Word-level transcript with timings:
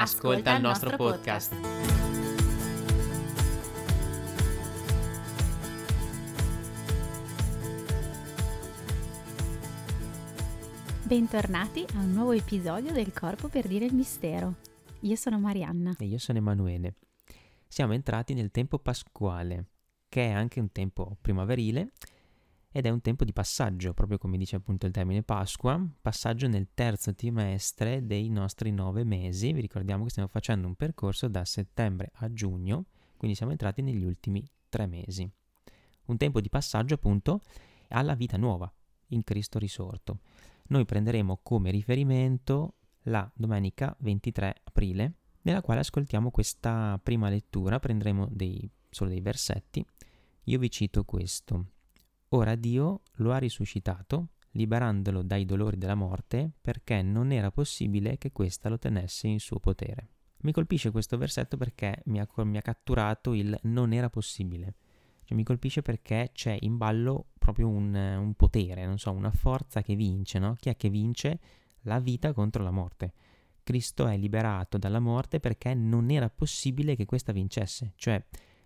Ascolta, 0.00 0.54
il 0.54 0.62
nostro, 0.62 0.94
podcast. 0.94 1.52
Bentornati 11.02 11.84
a 11.94 11.98
un 11.98 12.12
nuovo 12.12 12.30
episodio 12.30 12.92
del 12.92 13.12
Corpo 13.12 13.48
per 13.48 13.66
dire 13.66 13.86
il 13.86 13.94
mistero. 13.94 14.54
Io 15.00 15.16
sono 15.16 15.40
Marianna. 15.40 15.96
E 15.98 16.04
io 16.04 16.18
sono 16.18 16.38
Emanuele. 16.38 16.94
Siamo 17.66 17.92
entrati 17.92 18.34
nel 18.34 18.52
tempo 18.52 18.78
pasquale, 18.78 19.64
che 20.08 20.28
è 20.28 20.30
anche 20.30 20.60
un 20.60 20.70
tempo 20.70 21.16
primaverile 21.20 21.90
ed 22.70 22.84
è 22.84 22.90
un 22.90 23.00
tempo 23.00 23.24
di 23.24 23.32
passaggio, 23.32 23.94
proprio 23.94 24.18
come 24.18 24.36
dice 24.36 24.56
appunto 24.56 24.86
il 24.86 24.92
termine 24.92 25.22
Pasqua, 25.22 25.82
passaggio 26.00 26.48
nel 26.48 26.68
terzo 26.74 27.14
trimestre 27.14 28.04
dei 28.06 28.28
nostri 28.28 28.70
nove 28.70 29.04
mesi. 29.04 29.52
Vi 29.52 29.60
ricordiamo 29.60 30.04
che 30.04 30.10
stiamo 30.10 30.28
facendo 30.28 30.66
un 30.66 30.74
percorso 30.74 31.28
da 31.28 31.44
settembre 31.44 32.10
a 32.16 32.32
giugno, 32.32 32.86
quindi 33.16 33.36
siamo 33.36 33.52
entrati 33.52 33.80
negli 33.80 34.04
ultimi 34.04 34.46
tre 34.68 34.86
mesi. 34.86 35.28
Un 36.06 36.16
tempo 36.16 36.40
di 36.40 36.48
passaggio 36.48 36.94
appunto 36.94 37.40
alla 37.88 38.14
vita 38.14 38.36
nuova, 38.36 38.70
in 39.08 39.24
Cristo 39.24 39.58
risorto. 39.58 40.20
Noi 40.68 40.84
prenderemo 40.84 41.40
come 41.42 41.70
riferimento 41.70 42.74
la 43.04 43.30
domenica 43.34 43.96
23 44.00 44.60
aprile, 44.64 45.14
nella 45.42 45.62
quale 45.62 45.80
ascoltiamo 45.80 46.30
questa 46.30 47.00
prima 47.02 47.30
lettura, 47.30 47.78
prenderemo 47.78 48.28
dei, 48.30 48.70
solo 48.90 49.08
dei 49.08 49.22
versetti. 49.22 49.84
Io 50.44 50.58
vi 50.58 50.70
cito 50.70 51.04
questo. 51.04 51.77
Ora 52.32 52.56
Dio 52.56 53.02
lo 53.16 53.32
ha 53.32 53.38
risuscitato, 53.38 54.32
liberandolo 54.50 55.22
dai 55.22 55.46
dolori 55.46 55.78
della 55.78 55.94
morte, 55.94 56.52
perché 56.60 57.00
non 57.00 57.32
era 57.32 57.50
possibile 57.50 58.18
che 58.18 58.32
questa 58.32 58.68
lo 58.68 58.78
tenesse 58.78 59.28
in 59.28 59.40
suo 59.40 59.58
potere. 59.58 60.10
Mi 60.40 60.52
colpisce 60.52 60.90
questo 60.90 61.16
versetto 61.16 61.56
perché 61.56 62.02
mi 62.06 62.20
ha, 62.20 62.28
mi 62.44 62.58
ha 62.58 62.62
catturato 62.62 63.32
il 63.32 63.58
non 63.62 63.94
era 63.94 64.10
possibile. 64.10 64.74
Cioè, 65.24 65.36
mi 65.36 65.42
colpisce 65.42 65.80
perché 65.80 66.30
c'è 66.34 66.54
in 66.60 66.76
ballo 66.76 67.28
proprio 67.38 67.68
un, 67.68 67.94
un 67.94 68.34
potere, 68.34 68.84
non 68.84 68.98
so, 68.98 69.10
una 69.10 69.30
forza 69.30 69.80
che 69.80 69.94
vince, 69.94 70.38
no? 70.38 70.54
Chi 70.58 70.68
è 70.68 70.76
che 70.76 70.90
vince? 70.90 71.40
La 71.82 71.98
vita 71.98 72.34
contro 72.34 72.62
la 72.62 72.70
morte. 72.70 73.14
Cristo 73.62 74.06
è 74.06 74.18
liberato 74.18 74.76
dalla 74.76 75.00
morte 75.00 75.40
perché 75.40 75.72
non 75.72 76.10
era 76.10 76.28
possibile 76.28 76.94
che 76.94 77.06
questa 77.06 77.32
vincesse. 77.32 77.94
Cioè, 77.96 78.22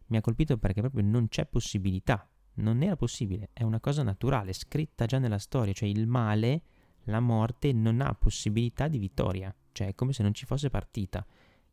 mi 0.07 0.17
ha 0.17 0.21
colpito 0.21 0.59
perché 0.59 0.81
proprio 0.81 1.05
non 1.05 1.29
c'è 1.29 1.47
possibilità 1.47 2.29
non 2.55 2.83
era 2.83 2.97
possibile, 2.97 3.51
è 3.53 3.63
una 3.63 3.81
cosa 3.81 4.03
naturale, 4.03 4.53
scritta 4.53 5.07
già 5.07 5.19
nella 5.19 5.39
storia, 5.39 5.73
cioè 5.73 5.89
il 5.89 6.07
male, 6.07 6.63
la 7.05 7.21
morte 7.21 7.73
non 7.73 8.01
ha 8.01 8.15
possibilità 8.15 8.89
di 8.89 8.99
vittoria, 8.99 9.55
cioè 9.73 9.89
è 9.89 9.95
come 9.95 10.13
se 10.13 10.23
non 10.23 10.35
ci 10.35 10.47
fosse 10.47 10.71
partita. 10.71 11.25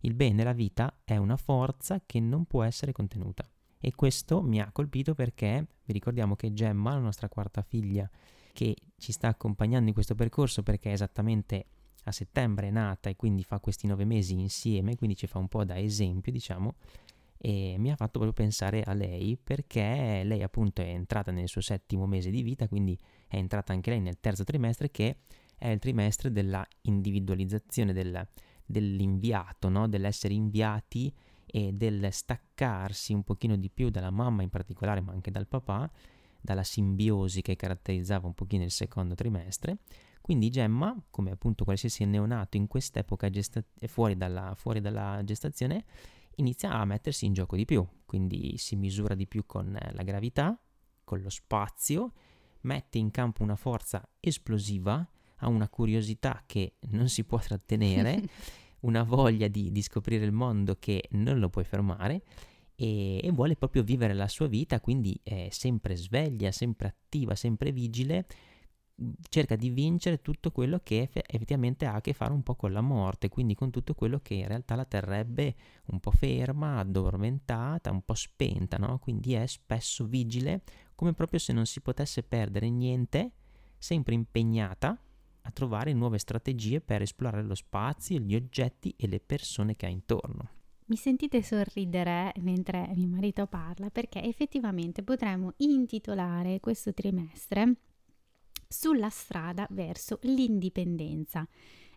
Il 0.01 0.13
bene, 0.13 0.43
la 0.43 0.53
vita, 0.53 1.01
è 1.03 1.17
una 1.17 1.35
forza 1.35 2.01
che 2.05 2.19
non 2.19 2.45
può 2.45 2.63
essere 2.63 2.91
contenuta. 2.93 3.47
E 3.79 3.93
questo 3.95 4.41
mi 4.41 4.59
ha 4.59 4.71
colpito 4.71 5.13
perché 5.13 5.67
vi 5.83 5.93
ricordiamo 5.93 6.35
che 6.35 6.53
Gemma, 6.53 6.93
la 6.93 6.99
nostra 6.99 7.29
quarta 7.29 7.61
figlia, 7.61 8.09
che 8.53 8.75
ci 8.97 9.11
sta 9.11 9.27
accompagnando 9.27 9.87
in 9.87 9.93
questo 9.93 10.15
percorso 10.15 10.63
perché 10.63 10.89
è 10.89 10.93
esattamente 10.93 11.65
a 12.05 12.11
settembre 12.11 12.67
è 12.67 12.71
nata 12.71 13.09
e 13.09 13.15
quindi 13.15 13.43
fa 13.43 13.59
questi 13.59 13.87
nove 13.87 14.05
mesi 14.05 14.33
insieme, 14.33 14.95
quindi 14.95 15.15
ci 15.15 15.27
fa 15.27 15.37
un 15.37 15.47
po' 15.47 15.63
da 15.63 15.77
esempio, 15.77 16.31
diciamo, 16.31 16.75
e 17.41 17.75
mi 17.77 17.89
ha 17.89 17.95
fatto 17.95 18.19
proprio 18.19 18.33
pensare 18.33 18.83
a 18.83 18.93
lei 18.93 19.37
perché 19.41 20.23
lei 20.25 20.43
appunto 20.43 20.81
è 20.81 20.89
entrata 20.89 21.31
nel 21.31 21.47
suo 21.47 21.61
settimo 21.61 22.05
mese 22.05 22.29
di 22.29 22.41
vita, 22.41 22.67
quindi 22.67 22.99
è 23.27 23.37
entrata 23.37 23.71
anche 23.71 23.91
lei 23.91 24.01
nel 24.01 24.19
terzo 24.19 24.43
trimestre 24.43 24.91
che 24.91 25.19
è 25.57 25.69
il 25.69 25.79
trimestre 25.79 26.31
della 26.31 26.65
individualizzazione 26.81 27.93
del, 27.93 28.27
dell'inviato, 28.65 29.69
no? 29.69 29.87
dell'essere 29.87 30.33
inviati 30.33 31.13
e 31.45 31.71
del 31.73 32.09
staccarsi 32.11 33.13
un 33.13 33.23
pochino 33.23 33.55
di 33.55 33.69
più 33.69 33.89
dalla 33.89 34.11
mamma 34.11 34.43
in 34.43 34.49
particolare, 34.49 34.99
ma 34.99 35.13
anche 35.13 35.31
dal 35.31 35.47
papà, 35.47 35.89
dalla 36.41 36.63
simbiosi 36.63 37.41
che 37.41 37.55
caratterizzava 37.55 38.27
un 38.27 38.33
pochino 38.33 38.63
il 38.63 38.71
secondo 38.71 39.15
trimestre. 39.15 39.77
Quindi 40.21 40.49
Gemma, 40.49 40.95
come 41.09 41.31
appunto 41.31 41.63
qualsiasi 41.63 42.05
neonato 42.05 42.57
in 42.57 42.67
quest'epoca 42.67 43.29
gesta- 43.29 43.63
fuori, 43.87 44.15
dalla, 44.15 44.53
fuori 44.55 44.79
dalla 44.79 45.21
gestazione, 45.23 45.85
inizia 46.39 46.71
a 46.71 46.85
mettersi 46.85 47.25
in 47.25 47.33
gioco 47.33 47.55
di 47.55 47.65
più, 47.65 47.85
quindi 48.05 48.57
si 48.57 48.75
misura 48.75 49.15
di 49.15 49.27
più 49.27 49.45
con 49.45 49.71
la 49.71 50.03
gravità, 50.03 50.59
con 51.03 51.21
lo 51.21 51.29
spazio, 51.29 52.13
mette 52.61 52.97
in 52.97 53.11
campo 53.11 53.43
una 53.43 53.55
forza 53.55 54.07
esplosiva, 54.19 55.07
ha 55.37 55.47
una 55.47 55.69
curiosità 55.69 56.43
che 56.45 56.75
non 56.89 57.07
si 57.09 57.23
può 57.23 57.39
trattenere, 57.39 58.21
una 58.81 59.03
voglia 59.03 59.47
di, 59.47 59.71
di, 59.71 59.81
scoprire 59.81 60.25
il 60.25 60.31
mondo 60.31 60.77
che 60.79 61.05
non 61.11 61.39
lo 61.39 61.49
puoi 61.49 61.65
fermare 61.65 62.23
e, 62.75 63.19
e 63.21 63.31
vuole 63.31 63.55
proprio 63.55 63.83
vivere 63.83 64.13
la 64.13 64.27
sua 64.27 64.47
vita, 64.47 64.79
quindi 64.79 65.19
è 65.23 65.49
sempre 65.51 65.95
sveglia, 65.95 66.51
sempre 66.51 66.87
attiva, 66.87 67.35
sempre 67.35 67.71
vigile 67.71 68.25
cerca 69.29 69.55
di 69.55 69.69
vincere 69.69 70.21
tutto 70.21 70.51
quello 70.51 70.79
che 70.83 71.09
effettivamente 71.11 71.85
ha 71.85 71.95
a 71.95 72.01
che 72.01 72.13
fare 72.13 72.33
un 72.33 72.43
po' 72.43 72.55
con 72.55 72.71
la 72.71 72.81
morte, 72.81 73.29
quindi 73.29 73.55
con 73.55 73.71
tutto 73.71 73.93
quello 73.93 74.19
che 74.21 74.35
in 74.35 74.47
realtà 74.47 74.75
la 74.75 74.85
terrebbe 74.85 75.55
un 75.85 75.99
po' 75.99 76.11
ferma, 76.11 76.79
addormentata, 76.79 77.91
un 77.91 78.01
po' 78.03 78.13
spenta, 78.13 78.77
no? 78.77 78.99
Quindi 78.99 79.33
è 79.33 79.45
spesso 79.45 80.05
vigile, 80.05 80.63
come 80.95 81.13
proprio 81.13 81.39
se 81.39 81.53
non 81.53 81.65
si 81.65 81.81
potesse 81.81 82.23
perdere 82.23 82.69
niente, 82.69 83.31
sempre 83.77 84.13
impegnata 84.13 84.97
a 85.41 85.51
trovare 85.51 85.93
nuove 85.93 86.17
strategie 86.17 86.81
per 86.81 87.01
esplorare 87.01 87.43
lo 87.43 87.55
spazio, 87.55 88.19
gli 88.19 88.35
oggetti 88.35 88.93
e 88.97 89.07
le 89.07 89.19
persone 89.19 89.75
che 89.75 89.85
ha 89.85 89.89
intorno. 89.89 90.57
Mi 90.85 90.95
sentite 90.95 91.43
sorridere 91.43 92.33
mentre 92.37 92.91
mio 92.95 93.07
marito 93.07 93.45
parla 93.45 93.91
perché 93.91 94.23
effettivamente 94.23 95.03
potremmo 95.03 95.53
intitolare 95.57 96.59
questo 96.59 96.93
trimestre 96.93 97.75
sulla 98.69 99.09
strada 99.09 99.67
verso 99.71 100.19
l'indipendenza. 100.21 101.45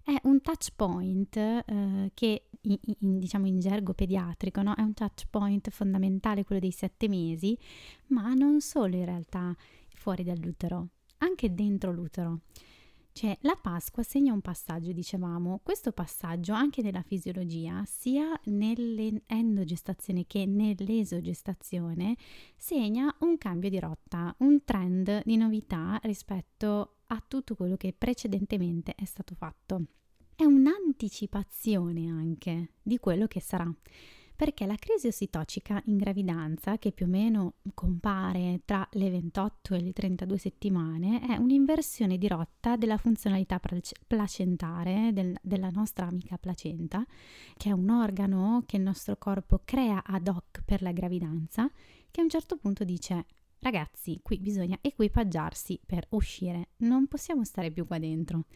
È 0.02 0.18
un 0.24 0.40
touch 0.40 0.72
point 0.74 1.36
eh, 1.36 2.10
che 2.12 2.46
in, 2.62 2.78
in, 3.00 3.18
diciamo 3.18 3.46
in 3.46 3.60
gergo 3.60 3.92
pediatrico 3.92 4.62
no? 4.62 4.74
è 4.74 4.80
un 4.80 4.94
touch 4.94 5.26
point 5.30 5.70
fondamentale, 5.70 6.44
quello 6.44 6.60
dei 6.60 6.72
sette 6.72 7.08
mesi, 7.08 7.56
ma 8.08 8.32
non 8.34 8.60
solo 8.60 8.96
in 8.96 9.04
realtà 9.04 9.54
fuori 9.94 10.24
dall'utero, 10.24 10.88
anche 11.18 11.54
dentro 11.54 11.92
l'utero. 11.92 12.40
Cioè, 13.14 13.36
la 13.42 13.58
Pasqua 13.60 14.02
segna 14.02 14.32
un 14.32 14.40
passaggio, 14.40 14.90
dicevamo, 14.92 15.60
questo 15.62 15.92
passaggio 15.92 16.54
anche 16.54 16.80
nella 16.80 17.02
fisiologia, 17.02 17.84
sia 17.84 18.40
nell'endogestazione 18.44 20.26
che 20.26 20.46
nell'esogestazione, 20.46 22.16
segna 22.56 23.14
un 23.20 23.36
cambio 23.36 23.68
di 23.68 23.78
rotta, 23.78 24.34
un 24.38 24.64
trend 24.64 25.22
di 25.24 25.36
novità 25.36 26.00
rispetto 26.04 27.00
a 27.08 27.22
tutto 27.28 27.54
quello 27.54 27.76
che 27.76 27.94
precedentemente 27.96 28.94
è 28.94 29.04
stato 29.04 29.34
fatto. 29.34 29.84
È 30.34 30.44
un'anticipazione 30.44 32.08
anche 32.08 32.70
di 32.82 32.98
quello 32.98 33.26
che 33.26 33.40
sarà 33.40 33.70
perché 34.42 34.66
la 34.66 34.74
crisi 34.74 35.06
ossitocica 35.06 35.80
in 35.84 35.98
gravidanza, 35.98 36.76
che 36.76 36.90
più 36.90 37.06
o 37.06 37.08
meno 37.08 37.58
compare 37.74 38.62
tra 38.64 38.84
le 38.94 39.08
28 39.08 39.76
e 39.76 39.80
le 39.80 39.92
32 39.92 40.36
settimane, 40.36 41.20
è 41.20 41.36
un'inversione 41.36 42.18
di 42.18 42.26
rotta 42.26 42.74
della 42.74 42.96
funzionalità 42.96 43.60
placentare 44.04 45.10
del, 45.12 45.38
della 45.40 45.70
nostra 45.70 46.08
amica 46.08 46.38
placenta, 46.38 47.06
che 47.56 47.68
è 47.68 47.72
un 47.72 47.88
organo 47.88 48.64
che 48.66 48.78
il 48.78 48.82
nostro 48.82 49.16
corpo 49.16 49.60
crea 49.64 50.02
ad 50.04 50.26
hoc 50.26 50.62
per 50.64 50.82
la 50.82 50.90
gravidanza, 50.90 51.70
che 52.10 52.20
a 52.20 52.24
un 52.24 52.28
certo 52.28 52.56
punto 52.56 52.82
dice 52.82 53.26
ragazzi, 53.60 54.18
qui 54.24 54.38
bisogna 54.40 54.76
equipaggiarsi 54.80 55.78
per 55.86 56.06
uscire, 56.10 56.70
non 56.78 57.06
possiamo 57.06 57.44
stare 57.44 57.70
più 57.70 57.86
qua 57.86 58.00
dentro. 58.00 58.46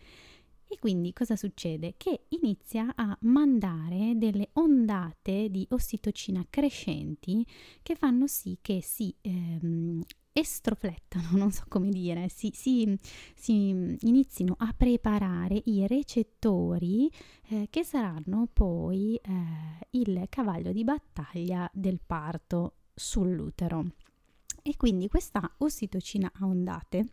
E 0.69 0.79
quindi 0.81 1.13
cosa 1.13 1.37
succede? 1.37 1.95
Che 1.97 2.27
inizia 2.31 2.93
a 2.95 3.17
mandare 3.23 4.15
delle 4.17 4.51
ondate 4.55 5.49
di 5.49 5.67
ossitocina 5.71 6.45
crescenti 6.51 7.47
che 7.83 7.95
fanno 7.95 8.27
sì 8.27 8.59
che 8.61 8.83
si 8.83 9.15
ehm, 9.21 10.03
estroflettano, 10.33 11.31
non 11.39 11.53
so 11.53 11.65
come 11.69 11.89
dire, 11.91 12.29
si, 12.29 12.51
si, 12.53 12.99
si 13.35 13.97
inizino 14.01 14.55
a 14.59 14.75
preparare 14.77 15.63
i 15.67 15.87
recettori 15.87 17.11
eh, 17.49 17.69
che 17.71 17.85
saranno 17.85 18.49
poi 18.53 19.15
eh, 19.17 19.31
il 19.91 20.27
cavallo 20.29 20.73
di 20.73 20.85
battaglia 20.85 21.71
del 21.73 22.01
parto 22.05 22.75
sull'utero. 22.93 23.93
E 24.63 24.77
quindi 24.77 25.09
questa 25.09 25.49
ossitocina 25.59 26.31
a 26.41 26.45
ondate 26.45 27.07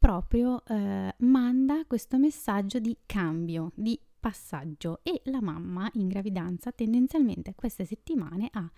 proprio 0.00 0.64
eh, 0.64 1.14
manda 1.18 1.84
questo 1.86 2.18
messaggio 2.18 2.78
di 2.78 2.96
cambio, 3.04 3.70
di 3.74 4.00
passaggio 4.18 5.00
e 5.02 5.20
la 5.24 5.42
mamma 5.42 5.90
in 5.94 6.08
gravidanza 6.08 6.72
tendenzialmente 6.72 7.54
queste 7.54 7.84
settimane 7.84 8.48
ha 8.52 8.70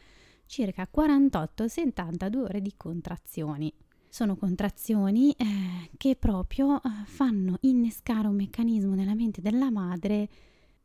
circa 0.46 0.88
48-72 0.92 2.36
ore 2.38 2.60
di 2.60 2.74
contrazioni. 2.76 3.72
Sono 4.08 4.36
contrazioni 4.36 5.30
eh, 5.30 5.90
che 5.96 6.16
proprio 6.16 6.82
eh, 6.82 6.88
fanno 7.04 7.56
innescare 7.60 8.26
un 8.26 8.34
meccanismo 8.34 8.94
nella 8.94 9.14
mente 9.14 9.40
della 9.40 9.70
madre 9.70 10.28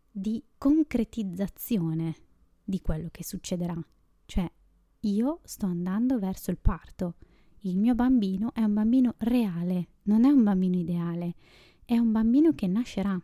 di 0.09 0.41
concretizzazione 0.55 2.15
di 2.63 2.79
quello 2.79 3.09
che 3.09 3.23
succederà. 3.23 3.75
Cioè, 4.25 4.49
io 5.01 5.39
sto 5.43 5.65
andando 5.65 6.19
verso 6.19 6.51
il 6.51 6.59
parto. 6.59 7.15
Il 7.61 7.77
mio 7.77 7.95
bambino 7.95 8.53
è 8.53 8.61
un 8.61 8.73
bambino 8.73 9.15
reale, 9.19 9.87
non 10.03 10.25
è 10.25 10.29
un 10.29 10.43
bambino 10.43 10.77
ideale, 10.77 11.35
è 11.83 11.97
un 11.97 12.11
bambino 12.11 12.53
che 12.53 12.67
nascerà. 12.67 13.19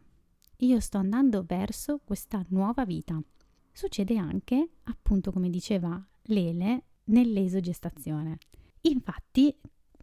Io 0.58 0.80
sto 0.80 0.98
andando 0.98 1.44
verso 1.48 2.00
questa 2.04 2.44
nuova 2.50 2.86
vita. 2.86 3.22
Succede 3.72 4.18
anche, 4.18 4.70
appunto 4.84 5.32
come 5.32 5.50
diceva 5.50 6.04
Lele, 6.24 6.84
nell'esogestazione. 7.06 8.38
Infatti, 8.82 9.56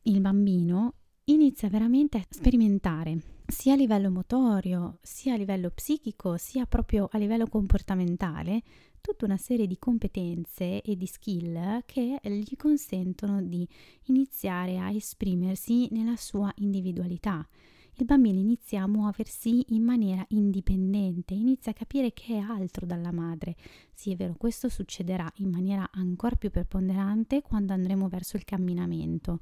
il 0.03 0.21
bambino 0.21 0.94
inizia 1.25 1.69
veramente 1.69 2.19
a 2.19 2.26
sperimentare 2.29 3.38
sia 3.50 3.75
a 3.75 3.76
livello 3.76 4.11
motorio, 4.11 4.99
sia 5.03 5.35
a 5.35 5.37
livello 5.37 5.71
psichico, 5.71 6.37
sia 6.37 6.67
proprio 6.67 7.09
a 7.11 7.19
livello 7.19 7.47
comportamentale, 7.47 8.62
tutta 9.00 9.25
una 9.25 9.37
serie 9.37 9.67
di 9.67 9.79
competenze 9.79 10.82
e 10.82 10.97
di 10.97 11.06
skill 11.06 11.82
che 11.87 12.19
gli 12.23 12.56
consentono 12.56 13.43
di 13.43 13.67
iniziare 14.05 14.79
a 14.79 14.91
esprimersi 14.91 15.88
nella 15.91 16.17
sua 16.17 16.52
individualità. 16.56 17.47
Il 17.94 18.06
bambino 18.06 18.38
inizia 18.38 18.82
a 18.82 18.87
muoversi 18.87 19.64
in 19.75 19.82
maniera 19.82 20.25
indipendente, 20.29 21.35
inizia 21.35 21.73
a 21.73 21.75
capire 21.75 22.12
che 22.12 22.35
è 22.35 22.38
altro 22.38 22.87
dalla 22.87 23.12
madre. 23.12 23.56
Sì, 23.93 24.12
è 24.12 24.17
vero, 24.17 24.35
questo 24.38 24.69
succederà 24.69 25.31
in 25.37 25.50
maniera 25.50 25.88
ancora 25.93 26.37
più 26.37 26.50
preponderante 26.50 27.43
quando 27.43 27.73
andremo 27.75 28.08
verso 28.08 28.37
il 28.37 28.44
camminamento 28.44 29.41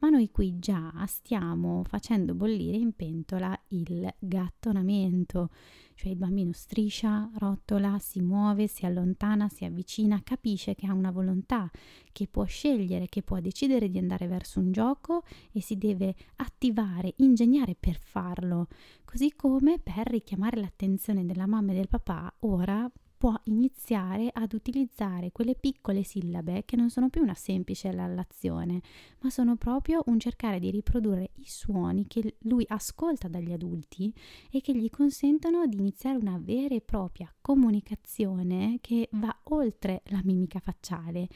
ma 0.00 0.10
noi 0.10 0.30
qui 0.30 0.58
già 0.58 0.92
stiamo 1.06 1.82
facendo 1.84 2.34
bollire 2.34 2.76
in 2.76 2.92
pentola 2.92 3.58
il 3.68 4.08
gattonamento, 4.18 5.50
cioè 5.98 6.12
il 6.12 6.16
bambino 6.16 6.52
striscia, 6.52 7.28
rotola, 7.38 7.98
si 7.98 8.20
muove, 8.20 8.68
si 8.68 8.86
allontana, 8.86 9.48
si 9.48 9.64
avvicina, 9.64 10.22
capisce 10.22 10.76
che 10.76 10.86
ha 10.86 10.92
una 10.92 11.10
volontà, 11.10 11.68
che 12.12 12.28
può 12.28 12.44
scegliere, 12.44 13.08
che 13.08 13.22
può 13.22 13.40
decidere 13.40 13.90
di 13.90 13.98
andare 13.98 14.28
verso 14.28 14.60
un 14.60 14.70
gioco 14.70 15.24
e 15.50 15.60
si 15.60 15.76
deve 15.76 16.14
attivare, 16.36 17.14
ingegnare 17.16 17.74
per 17.74 17.98
farlo, 17.98 18.68
così 19.04 19.34
come 19.34 19.80
per 19.80 20.06
richiamare 20.06 20.60
l'attenzione 20.60 21.26
della 21.26 21.48
mamma 21.48 21.72
e 21.72 21.74
del 21.74 21.88
papà, 21.88 22.32
ora 22.40 22.88
può 23.18 23.34
iniziare 23.44 24.30
ad 24.32 24.52
utilizzare 24.52 25.32
quelle 25.32 25.56
piccole 25.56 26.04
sillabe 26.04 26.62
che 26.64 26.76
non 26.76 26.88
sono 26.88 27.10
più 27.10 27.20
una 27.20 27.34
semplice 27.34 27.92
lallazione, 27.92 28.80
ma 29.20 29.30
sono 29.30 29.56
proprio 29.56 30.02
un 30.06 30.20
cercare 30.20 30.60
di 30.60 30.70
riprodurre 30.70 31.32
i 31.34 31.46
suoni 31.46 32.06
che 32.06 32.36
lui 32.42 32.64
ascolta 32.68 33.26
dagli 33.26 33.52
adulti 33.52 34.14
e 34.50 34.60
che 34.60 34.74
gli 34.74 34.88
consentono 34.88 35.66
di 35.66 35.76
iniziare 35.78 36.16
una 36.16 36.38
vera 36.40 36.76
e 36.76 36.80
propria 36.80 37.32
comunicazione 37.40 38.78
che 38.80 39.08
va 39.12 39.36
oltre 39.44 40.02
la 40.06 40.20
mimica 40.22 40.60
facciale, 40.60 41.26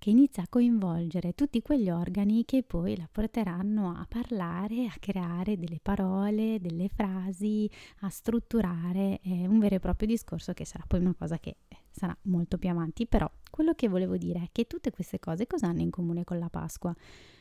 che 0.00 0.08
inizia 0.08 0.44
a 0.44 0.48
coinvolgere 0.48 1.34
tutti 1.34 1.60
quegli 1.60 1.90
organi 1.90 2.46
che 2.46 2.62
poi 2.62 2.96
la 2.96 3.06
porteranno 3.12 3.90
a 3.90 4.06
parlare, 4.08 4.86
a 4.86 4.94
creare 4.98 5.58
delle 5.58 5.78
parole, 5.80 6.58
delle 6.58 6.88
frasi, 6.88 7.70
a 8.00 8.08
strutturare 8.08 9.20
eh, 9.22 9.46
un 9.46 9.58
vero 9.58 9.74
e 9.74 9.78
proprio 9.78 10.08
discorso 10.08 10.54
che 10.54 10.64
sarà 10.64 10.84
poi 10.88 11.00
una 11.00 11.14
cosa 11.14 11.38
che 11.38 11.58
sarà 11.90 12.16
molto 12.22 12.56
più 12.56 12.70
avanti. 12.70 13.06
Però 13.06 13.30
quello 13.50 13.74
che 13.74 13.88
volevo 13.88 14.16
dire 14.16 14.44
è 14.44 14.48
che 14.50 14.66
tutte 14.66 14.90
queste 14.90 15.18
cose 15.18 15.46
cosa 15.46 15.66
hanno 15.66 15.82
in 15.82 15.90
comune 15.90 16.24
con 16.24 16.38
la 16.38 16.48
Pasqua? 16.48 16.96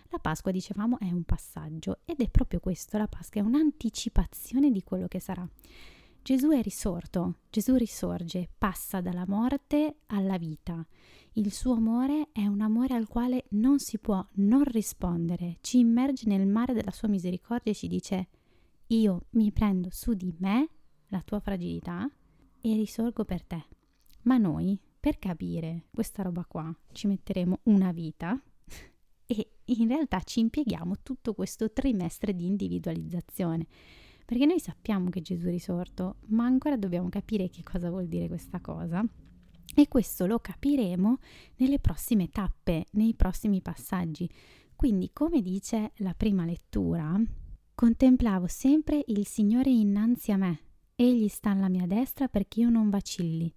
La 0.10 0.20
Pasqua, 0.20 0.52
dicevamo, 0.52 1.00
è 1.00 1.10
un 1.10 1.24
passaggio 1.24 2.00
ed 2.04 2.20
è 2.20 2.30
proprio 2.30 2.60
questo, 2.60 2.98
la 2.98 3.08
Pasqua 3.08 3.40
è 3.40 3.44
un'anticipazione 3.44 4.70
di 4.70 4.84
quello 4.84 5.08
che 5.08 5.22
sarà. 5.22 5.48
Gesù 6.30 6.50
è 6.50 6.62
risorto, 6.62 7.38
Gesù 7.50 7.74
risorge, 7.74 8.50
passa 8.56 9.02
dalla 9.02 9.26
morte 9.28 10.02
alla 10.06 10.38
vita. 10.38 10.86
Il 11.34 11.52
suo 11.52 11.74
amore 11.74 12.28
è 12.32 12.46
un 12.46 12.62
amore 12.62 12.94
al 12.94 13.08
quale 13.08 13.46
non 13.54 13.80
si 13.80 13.98
può 13.98 14.24
non 14.34 14.64
rispondere, 14.64 15.58
ci 15.62 15.80
immerge 15.80 16.28
nel 16.28 16.46
mare 16.46 16.74
della 16.74 16.92
sua 16.92 17.08
misericordia 17.08 17.72
e 17.72 17.76
ci 17.76 17.88
dice 17.88 18.28
io 18.86 19.26
mi 19.32 19.52
prendo 19.52 19.88
su 19.90 20.14
di 20.14 20.32
me 20.38 20.70
la 21.08 21.24
tua 21.24 21.40
fragilità 21.40 22.08
e 22.62 22.74
risorgo 22.76 23.26
per 23.26 23.44
te. 23.44 23.66
Ma 24.26 24.38
noi, 24.38 24.80
per 25.00 25.18
capire 25.18 25.86
questa 25.92 26.22
roba 26.22 26.46
qua, 26.46 26.72
ci 26.92 27.08
metteremo 27.08 27.62
una 27.64 27.92
vita 27.92 28.40
e 29.26 29.52
in 29.66 29.88
realtà 29.88 30.22
ci 30.22 30.42
impieghiamo 30.42 30.98
tutto 31.02 31.34
questo 31.34 31.72
trimestre 31.72 32.36
di 32.36 32.46
individualizzazione 32.46 33.66
perché 34.30 34.46
noi 34.46 34.60
sappiamo 34.60 35.10
che 35.10 35.24
Gesù 35.24 35.48
è 35.48 35.50
risorto, 35.50 36.18
ma 36.28 36.46
ancora 36.46 36.78
dobbiamo 36.78 37.10
capire 37.10 37.50
che 37.50 37.64
cosa 37.64 37.90
vuol 37.90 38.06
dire 38.06 38.28
questa 38.28 38.60
cosa. 38.60 39.04
E 39.74 39.88
questo 39.88 40.28
lo 40.28 40.38
capiremo 40.38 41.18
nelle 41.56 41.80
prossime 41.80 42.30
tappe, 42.30 42.86
nei 42.92 43.16
prossimi 43.16 43.60
passaggi. 43.60 44.30
Quindi, 44.76 45.10
come 45.14 45.42
dice 45.42 45.94
la 45.96 46.14
prima 46.14 46.46
lettura, 46.46 47.20
contemplavo 47.74 48.46
sempre 48.46 49.04
il 49.08 49.26
Signore 49.26 49.72
innanzi 49.72 50.32
a 50.32 50.38
me. 50.38 50.60
Egli 50.94 51.28
sta 51.28 51.50
alla 51.50 51.68
mia 51.68 51.88
destra 51.88 52.28
perché 52.28 52.60
io 52.60 52.70
non 52.70 52.92
vacilli. 52.92 53.52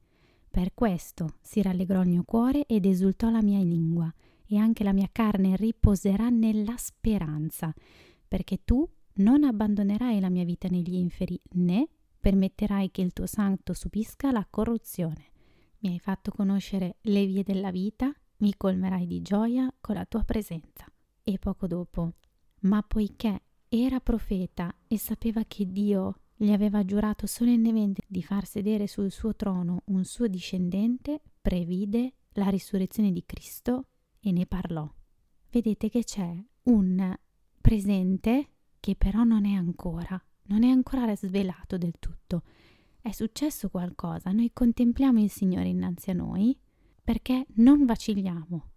Per 0.51 0.73
questo 0.73 1.35
si 1.43 1.61
rallegrò 1.61 2.01
il 2.01 2.09
mio 2.09 2.23
cuore 2.25 2.65
ed 2.65 2.87
esultò 2.87 3.29
la 3.29 3.43
mia 3.43 3.59
lingua, 3.59 4.11
e 4.47 4.57
anche 4.57 4.85
la 4.85 4.95
mia 4.95 5.11
carne 5.13 5.55
riposerà 5.55 6.31
nella 6.31 6.79
speranza, 6.79 7.75
perché 8.27 8.65
tu 8.65 8.89
non 9.15 9.45
abbandonerai 9.45 10.21
la 10.21 10.31
mia 10.31 10.45
vita 10.45 10.69
negli 10.69 10.95
inferi, 10.95 11.41
né 11.53 11.89
permetterai 12.19 12.91
che 12.91 13.03
il 13.03 13.13
tuo 13.13 13.27
santo 13.27 13.75
subisca 13.75 14.31
la 14.31 14.47
corruzione. 14.49 15.31
Mi 15.79 15.91
hai 15.91 15.99
fatto 15.99 16.31
conoscere 16.31 16.97
le 17.03 17.27
vie 17.27 17.43
della 17.43 17.71
vita, 17.71 18.15
mi 18.39 18.55
colmerai 18.57 19.07
di 19.07 19.21
gioia 19.21 19.73
con 19.81 19.97
la 19.97 20.05
tua 20.05 20.23
presenza. 20.23 20.87
E 21.25 21.39
poco 21.39 21.67
dopo, 21.67 22.15
ma 22.61 22.83
poiché 22.83 23.43
era 23.69 24.01
profeta 24.01 24.75
e 24.87 24.99
sapeva 24.99 25.43
che 25.45 25.67
Dio 25.71 26.21
gli 26.37 26.51
aveva 26.51 26.85
giurato 26.85 27.27
solennemente 27.27 28.03
di 28.07 28.23
far 28.23 28.47
sedere 28.47 28.87
sul 28.87 29.11
suo 29.11 29.35
trono 29.35 29.83
un 29.87 30.05
suo 30.05 30.27
discendente, 30.27 31.21
previde 31.41 32.15
la 32.33 32.49
risurrezione 32.49 33.13
di 33.13 33.25
Cristo 33.25 33.87
e 34.21 34.33
ne 34.33 34.47
parlò. 34.47 34.91
Vedete 35.51 35.89
che 35.89 36.03
c'è 36.05 36.45
un 36.65 37.17
presente 37.61 38.52
che 38.83 38.97
però 38.97 39.23
non 39.23 39.45
è 39.45 39.53
ancora, 39.53 40.21
non 40.47 40.65
è 40.65 40.69
ancora 40.69 41.15
svelato 41.15 41.79
del 41.79 41.95
tutto. 42.01 42.43
È 43.01 43.13
successo 43.13 43.71
qualcosa, 43.71 44.33
noi 44.33 44.51
contempliamo 44.53 45.23
il 45.23 45.31
Signore 45.31 45.69
innanzi 45.69 46.11
a 46.11 46.15
noi 46.15 46.59
perché 47.01 47.47
non 47.59 47.85
vacilliamo, 47.85 48.71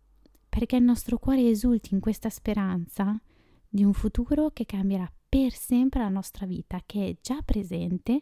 perché 0.47 0.75
il 0.75 0.83
nostro 0.83 1.17
cuore 1.17 1.49
esulti 1.49 1.95
in 1.95 1.99
questa 1.99 2.29
speranza 2.29 3.19
di 3.67 3.83
un 3.83 3.93
futuro 3.93 4.51
che 4.51 4.67
cambierà 4.67 5.11
per 5.27 5.51
sempre 5.53 6.01
la 6.01 6.09
nostra 6.09 6.45
vita, 6.45 6.83
che 6.85 7.07
è 7.07 7.17
già 7.19 7.41
presente, 7.41 8.21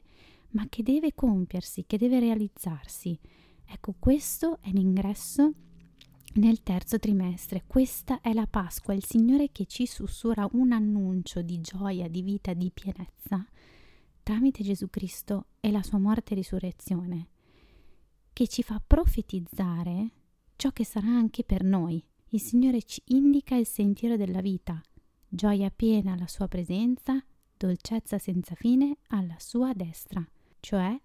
ma 0.51 0.65
che 0.69 0.83
deve 0.83 1.13
compiersi, 1.13 1.83
che 1.85 1.97
deve 1.97 2.21
realizzarsi. 2.21 3.19
Ecco, 3.65 3.93
questo 3.99 4.59
è 4.61 4.69
l'ingresso 4.69 5.53
nel 6.33 6.63
terzo 6.63 6.99
trimestre. 6.99 7.63
Questa 7.67 8.21
è 8.21 8.33
la 8.33 8.47
Pasqua, 8.47 8.93
il 8.93 9.05
Signore 9.05 9.51
che 9.51 9.65
ci 9.65 9.85
sussurra 9.85 10.47
un 10.53 10.71
annuncio 10.71 11.41
di 11.41 11.61
gioia, 11.61 12.07
di 12.07 12.21
vita, 12.21 12.53
di 12.53 12.71
pienezza 12.71 13.45
tramite 14.23 14.63
Gesù 14.63 14.89
Cristo 14.89 15.47
e 15.59 15.69
la 15.69 15.83
sua 15.83 15.99
morte 15.99 16.31
e 16.31 16.37
risurrezione, 16.37 17.27
che 18.31 18.47
ci 18.47 18.63
fa 18.63 18.81
profetizzare 18.85 20.11
ciò 20.55 20.71
che 20.71 20.85
sarà 20.85 21.07
anche 21.07 21.43
per 21.43 21.63
noi. 21.63 22.03
Il 22.29 22.41
Signore 22.41 22.81
ci 22.83 23.01
indica 23.07 23.55
il 23.55 23.67
sentiero 23.67 24.15
della 24.15 24.41
vita, 24.41 24.81
gioia 25.27 25.69
piena 25.69 26.13
alla 26.13 26.27
sua 26.27 26.47
presenza, 26.47 27.23
dolcezza 27.55 28.17
senza 28.17 28.55
fine 28.55 28.97
alla 29.07 29.35
sua 29.37 29.73
destra, 29.73 30.25
cioè 30.61 30.99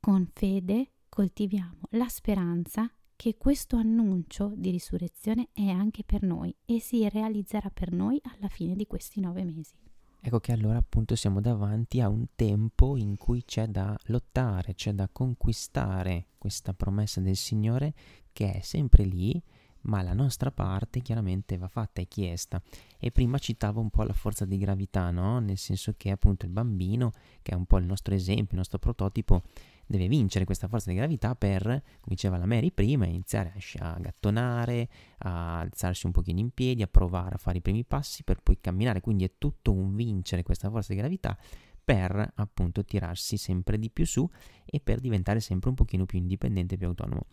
con 0.00 0.28
fede 0.32 0.92
coltiviamo 1.08 1.82
la 1.90 2.08
speranza 2.08 2.90
che 3.22 3.36
questo 3.36 3.76
annuncio 3.76 4.52
di 4.56 4.72
risurrezione 4.72 5.50
è 5.52 5.68
anche 5.68 6.02
per 6.02 6.24
noi 6.24 6.52
e 6.64 6.80
si 6.80 7.08
realizzerà 7.08 7.70
per 7.70 7.92
noi 7.92 8.20
alla 8.24 8.48
fine 8.48 8.74
di 8.74 8.84
questi 8.84 9.20
nove 9.20 9.44
mesi. 9.44 9.76
Ecco 10.20 10.40
che 10.40 10.50
allora 10.50 10.78
appunto 10.78 11.14
siamo 11.14 11.40
davanti 11.40 12.00
a 12.00 12.08
un 12.08 12.26
tempo 12.34 12.96
in 12.96 13.16
cui 13.16 13.44
c'è 13.44 13.68
da 13.68 13.96
lottare, 14.06 14.74
c'è 14.74 14.92
da 14.92 15.08
conquistare 15.08 16.30
questa 16.36 16.74
promessa 16.74 17.20
del 17.20 17.36
Signore 17.36 17.94
che 18.32 18.54
è 18.54 18.60
sempre 18.60 19.04
lì, 19.04 19.40
ma 19.82 20.02
la 20.02 20.14
nostra 20.14 20.50
parte 20.50 21.00
chiaramente 21.00 21.56
va 21.56 21.68
fatta 21.68 22.00
e 22.00 22.08
chiesta. 22.08 22.60
E 22.98 23.12
prima 23.12 23.38
citavo 23.38 23.80
un 23.80 23.90
po' 23.90 24.02
la 24.02 24.14
forza 24.14 24.44
di 24.44 24.58
gravità, 24.58 25.12
no? 25.12 25.38
Nel 25.38 25.58
senso 25.58 25.94
che 25.96 26.10
appunto 26.10 26.44
il 26.44 26.50
bambino, 26.50 27.12
che 27.40 27.52
è 27.52 27.54
un 27.54 27.66
po' 27.66 27.78
il 27.78 27.86
nostro 27.86 28.14
esempio, 28.14 28.50
il 28.50 28.58
nostro 28.58 28.80
prototipo, 28.80 29.44
deve 29.86 30.08
vincere 30.08 30.44
questa 30.44 30.68
forza 30.68 30.90
di 30.90 30.96
gravità 30.96 31.34
per, 31.34 31.62
come 31.62 31.82
diceva 32.04 32.36
la 32.36 32.46
Mary 32.46 32.70
prima, 32.70 33.06
iniziare 33.06 33.54
a, 33.78 33.98
gattonare, 33.98 34.88
a 35.18 35.58
alzarsi 35.60 36.06
un 36.06 36.12
pochino 36.12 36.40
in 36.40 36.50
piedi, 36.50 36.82
a 36.82 36.86
provare 36.86 37.34
a 37.34 37.38
fare 37.38 37.58
i 37.58 37.60
primi 37.62 37.84
passi 37.84 38.24
per 38.24 38.42
poi 38.42 38.58
camminare. 38.60 39.00
Quindi 39.00 39.24
è 39.24 39.32
tutto 39.38 39.72
un 39.72 39.94
vincere 39.94 40.42
questa 40.42 40.70
forza 40.70 40.92
di 40.92 40.98
gravità 40.98 41.36
per 41.84 42.32
appunto 42.36 42.84
tirarsi 42.84 43.36
sempre 43.36 43.78
di 43.78 43.90
più 43.90 44.06
su 44.06 44.28
e 44.64 44.80
per 44.80 45.00
diventare 45.00 45.40
sempre 45.40 45.68
un 45.68 45.74
pochino 45.74 46.06
più 46.06 46.18
indipendente 46.18 46.76
più 46.76 46.86
autonomo. 46.86 47.26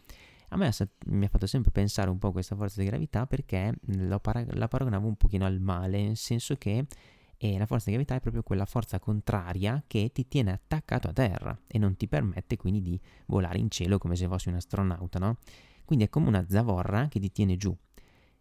A 0.50 0.58
me 0.58 0.72
mi 1.06 1.26
ha 1.26 1.28
fatto 1.28 1.46
sempre 1.46 1.70
pensare 1.70 2.10
un 2.10 2.18
po' 2.18 2.30
a 2.30 2.32
questa 2.32 2.56
forza 2.56 2.82
di 2.82 2.88
gravità 2.88 3.28
perché 3.28 3.72
la 3.82 4.20
paragonavo 4.20 5.08
un 5.08 5.16
pochino 5.16 5.46
al 5.46 5.60
male, 5.60 6.02
nel 6.02 6.18
senso 6.18 6.56
che 6.56 6.88
e 7.42 7.58
la 7.58 7.66
forza 7.66 7.86
di 7.86 7.92
gravità 7.92 8.16
è 8.16 8.20
proprio 8.20 8.44
quella 8.44 8.66
forza 8.66 9.00
contraria 9.00 9.82
che 9.88 10.12
ti 10.12 10.28
tiene 10.28 10.52
attaccato 10.52 11.08
a 11.08 11.14
terra 11.14 11.58
e 11.68 11.78
non 11.78 11.96
ti 11.96 12.06
permette 12.10 12.58
quindi 12.58 12.82
di 12.82 13.00
volare 13.28 13.60
in 13.60 13.70
cielo 13.70 13.98
come 13.98 14.18
se 14.18 14.28
fossi 14.28 14.50
un 14.50 14.56
astronauta, 14.56 15.20
no? 15.20 15.38
Quindi 15.86 16.04
è 16.04 16.10
come 16.10 16.28
una 16.28 16.46
zavorra 16.50 17.08
che 17.08 17.18
ti 17.18 17.32
tiene 17.32 17.56
giù. 17.56 17.76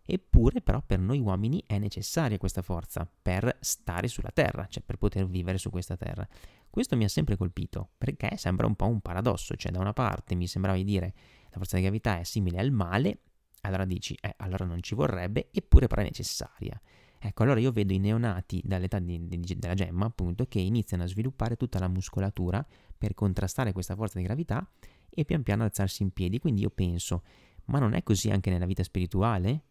Eppure 0.04 0.62
però 0.62 0.82
per 0.84 0.98
noi 0.98 1.20
uomini 1.20 1.62
è 1.64 1.78
necessaria 1.78 2.38
questa 2.38 2.60
forza 2.60 3.08
per 3.22 3.56
stare 3.60 4.08
sulla 4.08 4.32
terra, 4.32 4.66
cioè 4.66 4.82
per 4.84 4.96
poter 4.96 5.28
vivere 5.28 5.58
su 5.58 5.70
questa 5.70 5.96
terra. 5.96 6.26
Questo 6.68 6.96
mi 6.96 7.04
ha 7.04 7.08
sempre 7.08 7.36
colpito 7.36 7.90
perché 7.96 8.36
sembra 8.36 8.66
un 8.66 8.74
po' 8.74 8.86
un 8.86 9.00
paradosso, 9.00 9.54
cioè 9.54 9.70
da 9.70 9.78
una 9.78 9.92
parte 9.92 10.34
mi 10.34 10.48
sembrava 10.48 10.76
di 10.76 10.84
dire 10.84 11.14
la 11.50 11.58
forza 11.58 11.76
di 11.76 11.82
gravità 11.82 12.18
è 12.18 12.24
simile 12.24 12.58
al 12.58 12.72
male, 12.72 13.20
allora 13.60 13.84
dici 13.84 14.18
eh, 14.20 14.34
allora 14.38 14.64
non 14.64 14.82
ci 14.82 14.96
vorrebbe, 14.96 15.50
eppure 15.52 15.86
però 15.86 16.00
è 16.00 16.04
necessaria. 16.04 16.80
Ecco, 17.20 17.42
allora 17.42 17.58
io 17.58 17.72
vedo 17.72 17.92
i 17.92 17.98
neonati 17.98 18.62
dall'età 18.64 18.98
di, 19.00 19.26
di, 19.26 19.58
della 19.58 19.74
gemma, 19.74 20.06
appunto, 20.06 20.46
che 20.46 20.60
iniziano 20.60 21.02
a 21.02 21.06
sviluppare 21.06 21.56
tutta 21.56 21.78
la 21.78 21.88
muscolatura 21.88 22.64
per 22.96 23.14
contrastare 23.14 23.72
questa 23.72 23.96
forza 23.96 24.18
di 24.18 24.24
gravità 24.24 24.68
e 25.10 25.24
pian 25.24 25.42
piano 25.42 25.64
alzarsi 25.64 26.02
in 26.02 26.10
piedi. 26.12 26.38
Quindi 26.38 26.62
io 26.62 26.70
penso, 26.70 27.22
ma 27.66 27.78
non 27.78 27.94
è 27.94 28.02
così 28.02 28.30
anche 28.30 28.50
nella 28.50 28.66
vita 28.66 28.82
spirituale? 28.82 29.62